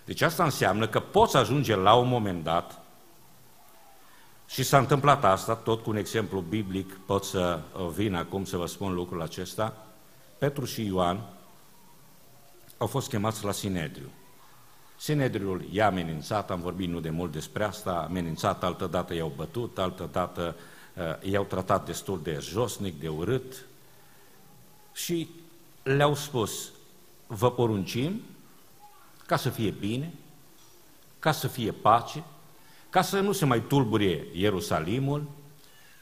Deci 0.04 0.20
asta 0.20 0.44
înseamnă 0.44 0.86
că 0.86 1.00
poți 1.00 1.36
ajunge 1.36 1.76
la 1.76 1.94
un 1.94 2.08
moment 2.08 2.44
dat 2.44 2.80
și 4.46 4.62
s-a 4.62 4.78
întâmplat 4.78 5.24
asta, 5.24 5.54
tot 5.54 5.82
cu 5.82 5.90
un 5.90 5.96
exemplu 5.96 6.40
biblic, 6.40 6.92
pot 7.06 7.24
să 7.24 7.60
vin 7.94 8.14
acum 8.14 8.44
să 8.44 8.56
vă 8.56 8.66
spun 8.66 8.94
lucrul 8.94 9.22
acesta. 9.22 9.86
Petru 10.38 10.64
și 10.64 10.86
Ioan 10.86 11.20
au 12.78 12.86
fost 12.86 13.08
chemați 13.08 13.44
la 13.44 13.52
Sinedriu. 13.52 14.10
Sinedriul 14.96 15.64
i-a 15.70 15.86
amenințat, 15.86 16.50
am 16.50 16.60
vorbit 16.60 16.88
nu 16.88 17.00
de 17.00 17.10
mult 17.10 17.32
despre 17.32 17.64
asta, 17.64 17.90
a 17.90 18.02
amenințat, 18.02 18.64
altă 18.64 18.86
dată 18.86 19.14
i-au 19.14 19.32
bătut, 19.36 19.78
altă 19.78 20.08
dată 20.12 20.56
uh, 20.94 21.30
i-au 21.30 21.44
tratat 21.44 21.86
destul 21.86 22.20
de 22.22 22.38
josnic, 22.40 23.00
de 23.00 23.08
urât 23.08 23.66
și 24.92 25.28
le-au 25.82 26.14
spus, 26.14 26.70
vă 27.26 27.50
poruncim 27.50 28.22
ca 29.26 29.36
să 29.36 29.48
fie 29.48 29.70
bine, 29.70 30.12
ca 31.18 31.32
să 31.32 31.46
fie 31.46 31.72
pace, 31.72 32.24
ca 32.90 33.02
să 33.02 33.20
nu 33.20 33.32
se 33.32 33.44
mai 33.44 33.60
tulbure 33.60 34.26
Ierusalimul, 34.32 35.26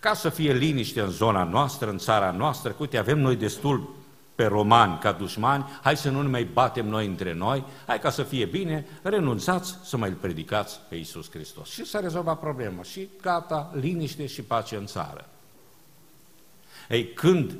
ca 0.01 0.15
să 0.15 0.29
fie 0.29 0.53
liniște 0.53 1.01
în 1.01 1.11
zona 1.11 1.45
noastră, 1.45 1.91
în 1.91 1.99
țara 1.99 2.31
noastră, 2.31 2.71
că 2.71 2.77
uite, 2.81 2.99
avem 2.99 3.19
noi 3.19 3.37
destul 3.37 3.95
pe 4.37 4.45
romani 4.45 4.99
ca 4.99 5.13
dușmani, 5.13 5.65
hai 5.83 5.97
să 5.97 6.11
nu 6.11 6.23
ne 6.23 6.29
mai 6.29 6.45
batem 6.45 6.89
noi 6.89 7.07
între 7.07 7.33
noi, 7.33 7.65
hai 7.87 7.99
ca 7.99 8.11
să 8.11 8.23
fie 8.23 8.45
bine, 8.45 8.87
renunțați 9.03 9.75
să 9.85 9.97
mai 9.97 10.09
îl 10.09 10.15
predicați 10.15 10.81
pe 10.89 10.97
Iisus 10.97 11.31
Hristos. 11.31 11.69
Și 11.69 11.85
s-a 11.85 12.01
rezolvat 12.01 12.39
problema 12.39 12.83
și 12.83 13.09
gata, 13.23 13.71
liniște 13.81 14.27
și 14.27 14.43
pace 14.43 14.77
în 14.77 14.87
țară. 14.87 15.25
Ei, 16.89 17.13
când 17.13 17.57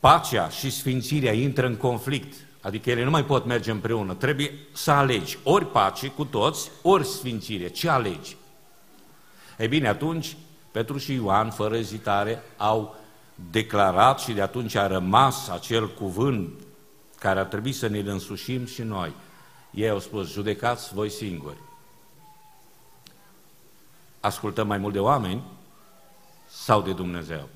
pacea 0.00 0.48
și 0.48 0.70
sfințirea 0.70 1.32
intră 1.32 1.66
în 1.66 1.76
conflict, 1.76 2.34
adică 2.60 2.90
ele 2.90 3.04
nu 3.04 3.10
mai 3.10 3.24
pot 3.24 3.44
merge 3.44 3.70
împreună, 3.70 4.14
trebuie 4.14 4.52
să 4.72 4.90
alegi 4.90 5.38
ori 5.42 5.66
pace 5.66 6.08
cu 6.08 6.24
toți, 6.24 6.70
ori 6.82 7.06
sfințire. 7.06 7.68
Ce 7.68 7.88
alegi? 7.88 8.36
Ei 9.58 9.68
bine, 9.68 9.88
atunci 9.88 10.36
Petru 10.70 10.98
și 10.98 11.12
Ioan, 11.12 11.50
fără 11.50 11.76
ezitare, 11.76 12.42
au 12.56 12.96
declarat 13.50 14.20
și 14.20 14.32
de 14.32 14.42
atunci 14.42 14.74
a 14.74 14.86
rămas 14.86 15.48
acel 15.48 15.94
cuvânt 15.94 16.60
care 17.18 17.40
ar 17.40 17.46
trebui 17.46 17.72
să 17.72 17.86
ne-l 17.86 18.08
însușim 18.08 18.66
și 18.66 18.82
noi. 18.82 19.12
Ei 19.70 19.88
au 19.88 19.98
spus, 19.98 20.32
judecați 20.32 20.94
voi 20.94 21.10
singuri. 21.10 21.56
Ascultăm 24.20 24.66
mai 24.66 24.78
mult 24.78 24.92
de 24.92 25.00
oameni 25.00 25.42
sau 26.48 26.82
de 26.82 26.92
Dumnezeu? 26.92 27.48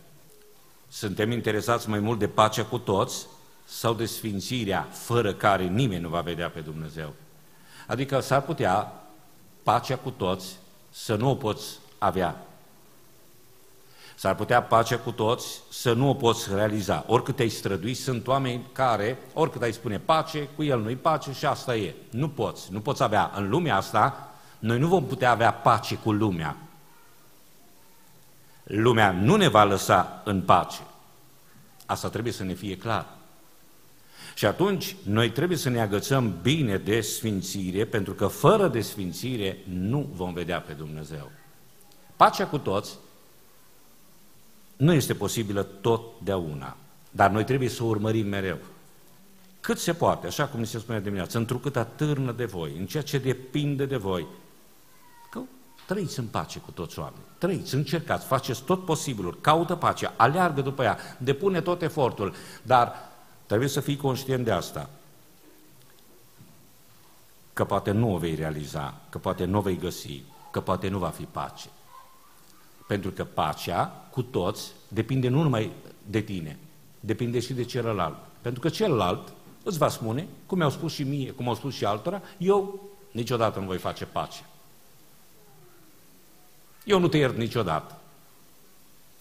Suntem 0.89 1.31
interesați 1.31 1.89
mai 1.89 1.99
mult 1.99 2.19
de 2.19 2.29
pacea 2.29 2.65
cu 2.65 2.79
toți 2.79 3.27
sau 3.65 3.95
de 3.95 4.07
sfințirea 4.07 4.89
fără 4.93 5.35
care 5.35 5.65
nimeni 5.65 6.03
nu 6.03 6.09
va 6.09 6.21
vedea 6.21 6.51
pe 6.51 6.61
Dumnezeu? 6.61 7.13
Adică 7.87 8.21
s-ar 8.21 8.43
putea 8.43 8.93
pacea 9.63 9.97
cu 9.97 10.11
toți 10.11 10.59
să 10.91 11.15
nu 11.15 11.31
o 11.31 11.35
poți 11.35 11.79
avea 11.99 12.47
S-ar 14.15 14.35
putea 14.35 14.63
pacea 14.63 14.99
cu 14.99 15.11
toți 15.11 15.61
să 15.71 15.93
nu 15.93 16.09
o 16.09 16.15
poți 16.15 16.55
realiza. 16.55 17.05
Oricât 17.07 17.39
ai 17.39 17.49
strădui, 17.49 17.95
sunt 17.95 18.27
oameni 18.27 18.67
care, 18.73 19.19
oricât 19.33 19.63
ai 19.63 19.73
spune 19.73 19.99
pace, 19.99 20.49
cu 20.57 20.63
el 20.63 20.81
nu-i 20.81 20.97
pace 20.97 21.33
și 21.33 21.47
asta 21.47 21.77
e. 21.77 21.95
Nu 22.11 22.29
poți. 22.29 22.73
Nu 22.73 22.81
poți 22.81 23.03
avea. 23.03 23.33
În 23.37 23.49
lumea 23.49 23.77
asta, 23.77 24.33
noi 24.59 24.79
nu 24.79 24.87
vom 24.87 25.07
putea 25.07 25.31
avea 25.31 25.53
pace 25.53 25.95
cu 25.95 26.13
lumea. 26.13 26.57
Lumea 28.63 29.11
nu 29.11 29.37
ne 29.37 29.49
va 29.49 29.65
lăsa 29.65 30.23
în 30.25 30.43
pace. 30.43 30.81
Asta 31.87 32.09
trebuie 32.09 32.33
să 32.33 32.45
ne 32.45 32.55
fie 32.55 32.77
clar. 32.77 33.07
Și 34.35 34.47
atunci 34.47 34.97
noi 35.03 35.31
trebuie 35.31 35.59
să 35.59 35.69
ne 35.69 35.81
agățăm 35.81 36.39
bine 36.43 36.77
de 36.77 37.01
sfințire, 37.01 37.85
pentru 37.85 38.13
că 38.13 38.27
fără 38.27 38.69
desfințire 38.69 39.59
nu 39.69 40.09
vom 40.15 40.33
vedea 40.33 40.61
pe 40.61 40.73
Dumnezeu. 40.73 41.31
Pacea 42.17 42.47
cu 42.47 42.59
toți 42.59 42.99
nu 44.85 44.93
este 44.93 45.15
posibilă 45.15 45.63
totdeauna, 45.63 46.77
dar 47.11 47.31
noi 47.31 47.45
trebuie 47.45 47.69
să 47.69 47.83
o 47.83 47.87
urmărim 47.87 48.27
mereu. 48.27 48.59
Cât 49.61 49.79
se 49.79 49.93
poate, 49.93 50.27
așa 50.27 50.47
cum 50.47 50.61
ni 50.61 50.67
se 50.67 50.79
spune 50.79 50.99
de 50.99 51.05
dimineață, 51.05 51.39
întrucât 51.39 51.77
atârnă 51.77 52.33
de 52.33 52.45
voi, 52.45 52.77
în 52.79 52.87
ceea 52.87 53.03
ce 53.03 53.19
depinde 53.19 53.87
de 53.87 53.97
voi, 53.97 54.27
că 55.31 55.41
trăiți 55.87 56.19
în 56.19 56.27
pace 56.27 56.59
cu 56.59 56.71
toți 56.71 56.99
oamenii, 56.99 57.25
trăiți, 57.39 57.75
încercați, 57.75 58.27
faceți 58.27 58.63
tot 58.63 58.85
posibilul, 58.85 59.39
caută 59.41 59.75
pacea, 59.75 60.13
aleargă 60.17 60.61
după 60.61 60.83
ea, 60.83 60.99
depune 61.19 61.61
tot 61.61 61.83
efortul, 61.83 62.35
dar 62.63 62.93
trebuie 63.47 63.69
să 63.69 63.81
fii 63.81 63.97
conștient 63.97 64.45
de 64.45 64.51
asta, 64.51 64.91
că 67.53 67.65
poate 67.65 67.91
nu 67.91 68.15
o 68.15 68.19
vei 68.19 68.35
realiza, 68.35 69.01
că 69.09 69.19
poate 69.19 69.45
nu 69.45 69.59
o 69.59 69.61
vei 69.61 69.79
găsi, 69.79 70.23
că 70.51 70.61
poate 70.61 70.89
nu 70.89 70.99
va 70.99 71.09
fi 71.09 71.23
pace. 71.23 71.69
Pentru 72.95 73.13
că 73.13 73.25
pacea 73.25 74.07
cu 74.11 74.23
toți 74.23 74.73
depinde 74.89 75.29
nu 75.29 75.43
numai 75.43 75.71
de 76.07 76.21
tine, 76.21 76.59
depinde 77.01 77.41
și 77.41 77.53
de 77.53 77.65
celălalt. 77.65 78.17
Pentru 78.41 78.61
că 78.61 78.69
celălalt 78.69 79.33
îți 79.63 79.79
va 79.79 79.89
spune, 79.89 80.27
cum 80.47 80.59
mi-au 80.59 80.71
spus 80.71 80.93
și 80.93 81.03
mie, 81.03 81.31
cum 81.31 81.49
au 81.49 81.55
spus 81.55 81.75
și 81.75 81.85
altora, 81.85 82.23
eu 82.39 82.81
niciodată 83.11 83.59
nu 83.59 83.67
voi 83.67 83.79
face 83.79 84.05
pace. 84.05 84.45
Eu 86.85 86.99
nu 86.99 87.09
te 87.09 87.17
iert 87.17 87.37
niciodată. 87.37 87.99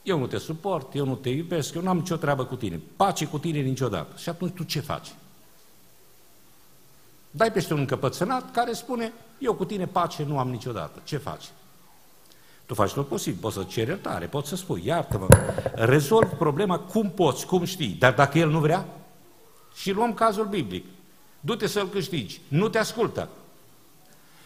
Eu 0.03 0.19
nu 0.19 0.27
te 0.27 0.38
suport, 0.38 0.95
eu 0.95 1.05
nu 1.05 1.15
te 1.15 1.29
iubesc, 1.29 1.73
eu 1.73 1.81
nu 1.81 1.89
am 1.89 1.97
nicio 1.97 2.15
treabă 2.15 2.45
cu 2.45 2.55
tine. 2.55 2.81
Pace 2.95 3.25
cu 3.25 3.39
tine 3.39 3.59
niciodată. 3.59 4.17
Și 4.17 4.29
atunci 4.29 4.53
tu 4.53 4.63
ce 4.63 4.79
faci? 4.79 5.13
Dai 7.31 7.51
peste 7.51 7.73
un 7.73 7.79
încăpățânat 7.79 8.51
care 8.51 8.73
spune, 8.73 9.13
eu 9.38 9.53
cu 9.53 9.65
tine 9.65 9.88
pace 9.88 10.23
nu 10.23 10.39
am 10.39 10.49
niciodată. 10.49 11.01
Ce 11.03 11.17
faci? 11.17 11.45
Tu 12.65 12.73
faci 12.73 12.91
tot 12.91 13.08
posibil, 13.08 13.39
poți 13.41 13.56
să 13.56 13.63
ceri 13.63 13.89
iertare, 13.89 14.26
poți 14.26 14.49
să 14.49 14.56
spui, 14.56 14.82
iartă-mă, 14.86 15.28
rezolv 15.73 16.28
problema 16.28 16.80
cum 16.80 17.12
poți, 17.12 17.45
cum 17.45 17.63
știi, 17.63 17.95
dar 17.99 18.13
dacă 18.13 18.38
el 18.38 18.49
nu 18.49 18.60
vrea, 18.60 18.86
și 19.76 19.91
luăm 19.91 20.13
cazul 20.13 20.45
biblic, 20.45 20.86
du-te 21.39 21.67
să-l 21.67 21.89
câștigi, 21.89 22.41
nu 22.47 22.69
te 22.69 22.78
ascultă. 22.78 23.30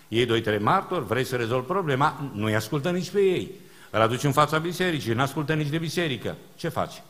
Ei 0.08 0.26
doi, 0.26 0.42
trei 0.42 0.60
martori, 0.60 1.06
vrei 1.06 1.24
să 1.24 1.36
rezolvi 1.36 1.68
problema, 1.68 2.32
nu-i 2.34 2.56
ascultă 2.56 2.92
nici 2.92 3.10
pe 3.10 3.20
ei. 3.20 3.52
Îl 3.90 4.02
aduci 4.02 4.24
în 4.24 4.32
fața 4.32 4.58
bisericii, 4.58 5.14
nu 5.14 5.22
ascultă 5.22 5.54
nici 5.54 5.68
de 5.68 5.78
biserică. 5.78 6.36
Ce 6.56 6.68
faci? 6.68 7.02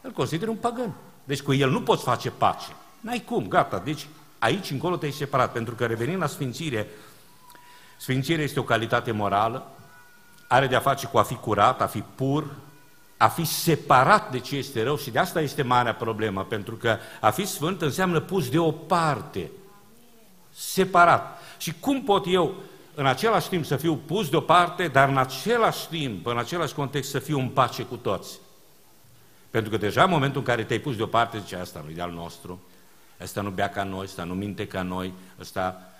Îl 0.00 0.10
consideri 0.10 0.50
un 0.50 0.56
păgân. 0.56 0.94
Deci 1.24 1.42
cu 1.42 1.52
el 1.52 1.70
nu 1.70 1.82
poți 1.82 2.02
face 2.02 2.30
pace. 2.30 2.66
N-ai 3.00 3.22
cum, 3.26 3.48
gata. 3.48 3.78
Deci 3.78 4.06
aici 4.38 4.70
încolo 4.70 4.96
te-ai 4.96 5.12
separat, 5.12 5.52
pentru 5.52 5.74
că 5.74 5.86
revenind 5.86 6.20
la 6.20 6.26
sfințire, 6.26 6.88
sfințirea 7.96 8.44
este 8.44 8.60
o 8.60 8.64
calitate 8.64 9.12
morală, 9.12 9.72
are 10.48 10.66
de-a 10.66 10.80
face 10.80 11.06
cu 11.06 11.18
a 11.18 11.22
fi 11.22 11.34
curat, 11.34 11.80
a 11.80 11.86
fi 11.86 12.00
pur, 12.14 12.44
a 13.16 13.28
fi 13.28 13.44
separat 13.44 14.30
de 14.30 14.38
ce 14.38 14.56
este 14.56 14.82
rău 14.82 14.96
și 14.96 15.10
de 15.10 15.18
asta 15.18 15.40
este 15.40 15.62
marea 15.62 15.94
problemă, 15.94 16.44
pentru 16.44 16.74
că 16.74 16.98
a 17.20 17.30
fi 17.30 17.44
sfânt 17.44 17.82
înseamnă 17.82 18.20
pus 18.20 18.50
deoparte, 18.50 19.50
separat. 20.50 21.38
Și 21.58 21.74
cum 21.80 22.02
pot 22.02 22.24
eu 22.28 22.54
în 22.94 23.06
același 23.06 23.48
timp 23.48 23.64
să 23.64 23.76
fiu 23.76 23.96
pus 23.96 24.28
deoparte, 24.28 24.88
dar 24.88 25.08
în 25.08 25.16
același 25.16 25.88
timp, 25.88 26.26
în 26.26 26.38
același 26.38 26.74
context, 26.74 27.10
să 27.10 27.18
fiu 27.18 27.38
în 27.38 27.48
pace 27.48 27.82
cu 27.82 27.96
toți? 27.96 28.38
Pentru 29.50 29.70
că 29.70 29.76
deja 29.76 30.02
în 30.02 30.10
momentul 30.10 30.38
în 30.38 30.46
care 30.46 30.64
te-ai 30.64 30.78
pus 30.78 30.96
deoparte, 30.96 31.38
zice, 31.38 31.56
asta 31.56 31.84
nu 31.84 31.90
e 31.96 32.02
al 32.02 32.10
nostru, 32.10 32.62
ăsta 33.20 33.40
nu 33.40 33.50
bea 33.50 33.68
ca 33.68 33.84
noi, 33.84 34.04
ăsta 34.04 34.24
nu 34.24 34.34
minte 34.34 34.66
ca 34.66 34.82
noi, 34.82 35.12
ăsta 35.40 35.93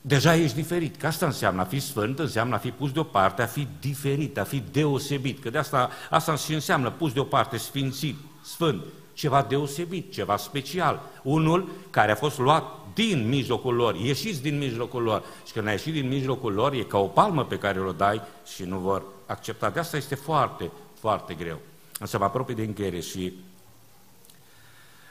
deja 0.00 0.34
ești 0.34 0.56
diferit. 0.56 0.96
Că 0.96 1.06
asta 1.06 1.26
înseamnă 1.26 1.60
a 1.60 1.64
fi 1.64 1.80
sfânt, 1.80 2.18
înseamnă 2.18 2.54
a 2.54 2.58
fi 2.58 2.70
pus 2.70 2.92
deoparte, 2.92 3.42
a 3.42 3.46
fi 3.46 3.66
diferit, 3.80 4.38
a 4.38 4.44
fi 4.44 4.62
deosebit. 4.72 5.42
Că 5.42 5.50
de 5.50 5.58
asta, 5.58 5.90
asta 6.10 6.36
și 6.36 6.54
înseamnă 6.54 6.90
pus 6.90 7.12
deoparte, 7.12 7.56
sfințit, 7.56 8.16
sfânt, 8.42 8.82
ceva 9.12 9.46
deosebit, 9.48 10.12
ceva 10.12 10.36
special. 10.36 11.00
Unul 11.22 11.68
care 11.90 12.12
a 12.12 12.14
fost 12.14 12.38
luat 12.38 12.64
din 12.94 13.28
mijlocul 13.28 13.74
lor, 13.74 13.94
ieșiți 13.94 14.42
din 14.42 14.58
mijlocul 14.58 15.02
lor. 15.02 15.22
Și 15.46 15.52
când 15.52 15.66
ai 15.66 15.72
ieșit 15.72 15.92
din 15.92 16.08
mijlocul 16.08 16.52
lor, 16.52 16.72
e 16.72 16.82
ca 16.82 16.98
o 16.98 17.06
palmă 17.06 17.44
pe 17.44 17.58
care 17.58 17.80
o 17.80 17.92
dai 17.92 18.20
și 18.54 18.62
nu 18.62 18.78
vor 18.78 19.02
accepta. 19.26 19.70
De 19.70 19.78
asta 19.78 19.96
este 19.96 20.14
foarte, 20.14 20.70
foarte 21.00 21.34
greu. 21.34 21.58
Însă 21.98 22.18
mă 22.18 22.24
apropii 22.24 22.54
de 22.54 22.62
încheiere 22.62 23.00
și 23.00 23.32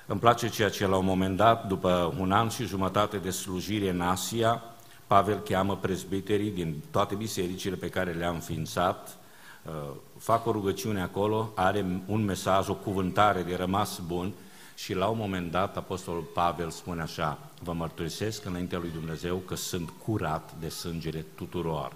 îmi 0.05 0.19
place 0.19 0.49
ceea 0.49 0.69
ce 0.69 0.87
la 0.87 0.95
un 0.95 1.05
moment 1.05 1.37
dat, 1.37 1.67
după 1.67 2.13
un 2.19 2.31
an 2.31 2.49
și 2.49 2.65
jumătate 2.65 3.17
de 3.17 3.29
slujire 3.29 3.89
în 3.89 4.01
Asia, 4.01 4.61
Pavel 5.07 5.39
cheamă 5.39 5.77
prezbiterii 5.77 6.51
din 6.51 6.83
toate 6.91 7.15
bisericile 7.15 7.75
pe 7.75 7.89
care 7.89 8.11
le-a 8.11 8.29
înființat, 8.29 9.17
uh, 9.65 9.73
fac 10.17 10.45
o 10.45 10.51
rugăciune 10.51 11.01
acolo, 11.01 11.51
are 11.55 12.03
un 12.05 12.23
mesaj, 12.23 12.67
o 12.67 12.73
cuvântare 12.73 13.41
de 13.41 13.55
rămas 13.55 13.99
bun 14.07 14.33
și 14.75 14.93
la 14.93 15.07
un 15.07 15.17
moment 15.17 15.51
dat 15.51 15.77
Apostolul 15.77 16.21
Pavel 16.21 16.69
spune 16.69 17.01
așa, 17.01 17.39
vă 17.63 17.73
mărturisesc 17.73 18.45
înaintea 18.45 18.79
lui 18.79 18.89
Dumnezeu 18.89 19.37
că 19.37 19.55
sunt 19.55 19.89
curat 19.89 20.53
de 20.59 20.69
sângele 20.69 21.25
tuturor, 21.35 21.95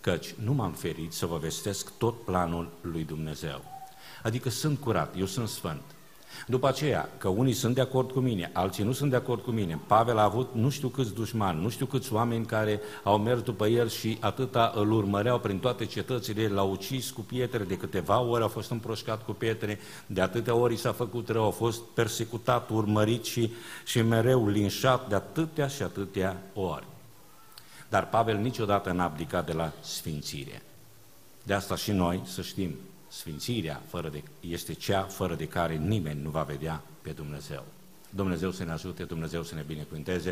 căci 0.00 0.34
nu 0.44 0.52
m-am 0.52 0.72
ferit 0.72 1.12
să 1.12 1.26
vă 1.26 1.36
vestesc 1.36 1.92
tot 1.98 2.24
planul 2.24 2.68
lui 2.80 3.04
Dumnezeu. 3.04 3.64
Adică 4.22 4.50
sunt 4.50 4.78
curat, 4.78 5.14
eu 5.18 5.26
sunt 5.26 5.48
sfânt. 5.48 5.82
După 6.46 6.68
aceea, 6.68 7.08
că 7.18 7.28
unii 7.28 7.52
sunt 7.52 7.74
de 7.74 7.80
acord 7.80 8.10
cu 8.12 8.18
mine, 8.18 8.50
alții 8.52 8.84
nu 8.84 8.92
sunt 8.92 9.10
de 9.10 9.16
acord 9.16 9.42
cu 9.42 9.50
mine. 9.50 9.80
Pavel 9.86 10.18
a 10.18 10.22
avut 10.22 10.48
nu 10.52 10.70
știu 10.70 10.88
câți 10.88 11.14
dușmani, 11.14 11.62
nu 11.62 11.68
știu 11.68 11.86
câți 11.86 12.12
oameni 12.12 12.44
care 12.44 12.80
au 13.02 13.18
mers 13.18 13.40
după 13.40 13.66
el 13.66 13.88
și 13.88 14.16
atâta 14.20 14.72
îl 14.74 14.92
urmăreau 14.92 15.38
prin 15.38 15.58
toate 15.58 15.84
cetățile, 15.84 16.48
l-au 16.48 16.70
ucis 16.70 17.10
cu 17.10 17.20
pietre, 17.20 17.64
de 17.64 17.76
câteva 17.76 18.20
ori 18.20 18.44
a 18.44 18.48
fost 18.48 18.70
împroșcat 18.70 19.24
cu 19.24 19.32
pietre, 19.32 19.78
de 20.06 20.20
atâtea 20.20 20.54
ori 20.54 20.76
s-a 20.76 20.92
făcut 20.92 21.28
rău, 21.28 21.46
a 21.46 21.50
fost 21.50 21.80
persecutat, 21.94 22.70
urmărit 22.70 23.24
și, 23.24 23.52
și 23.84 24.02
mereu 24.02 24.48
linșat 24.48 25.08
de 25.08 25.14
atâtea 25.14 25.66
și 25.66 25.82
atâtea 25.82 26.42
ori. 26.54 26.86
Dar 27.88 28.08
Pavel 28.08 28.36
niciodată 28.36 28.92
n-a 28.92 29.04
abdicat 29.04 29.46
de 29.46 29.52
la 29.52 29.72
sfințire. 29.80 30.62
De 31.42 31.54
asta 31.54 31.76
și 31.76 31.92
noi 31.92 32.22
să 32.24 32.42
știm, 32.42 32.76
Sfințirea 33.14 33.82
fără 33.86 34.08
de, 34.08 34.22
este 34.40 34.72
cea 34.72 35.02
fără 35.02 35.34
de 35.34 35.48
care 35.48 35.74
nimeni 35.74 36.22
nu 36.22 36.30
va 36.30 36.42
vedea 36.42 36.82
pe 37.02 37.10
Dumnezeu. 37.10 37.64
Dumnezeu 38.10 38.50
să 38.50 38.64
ne 38.64 38.70
ajute, 38.70 39.04
Dumnezeu 39.04 39.42
să 39.42 39.54
ne 39.54 39.64
binecuvânteze. 39.66 40.30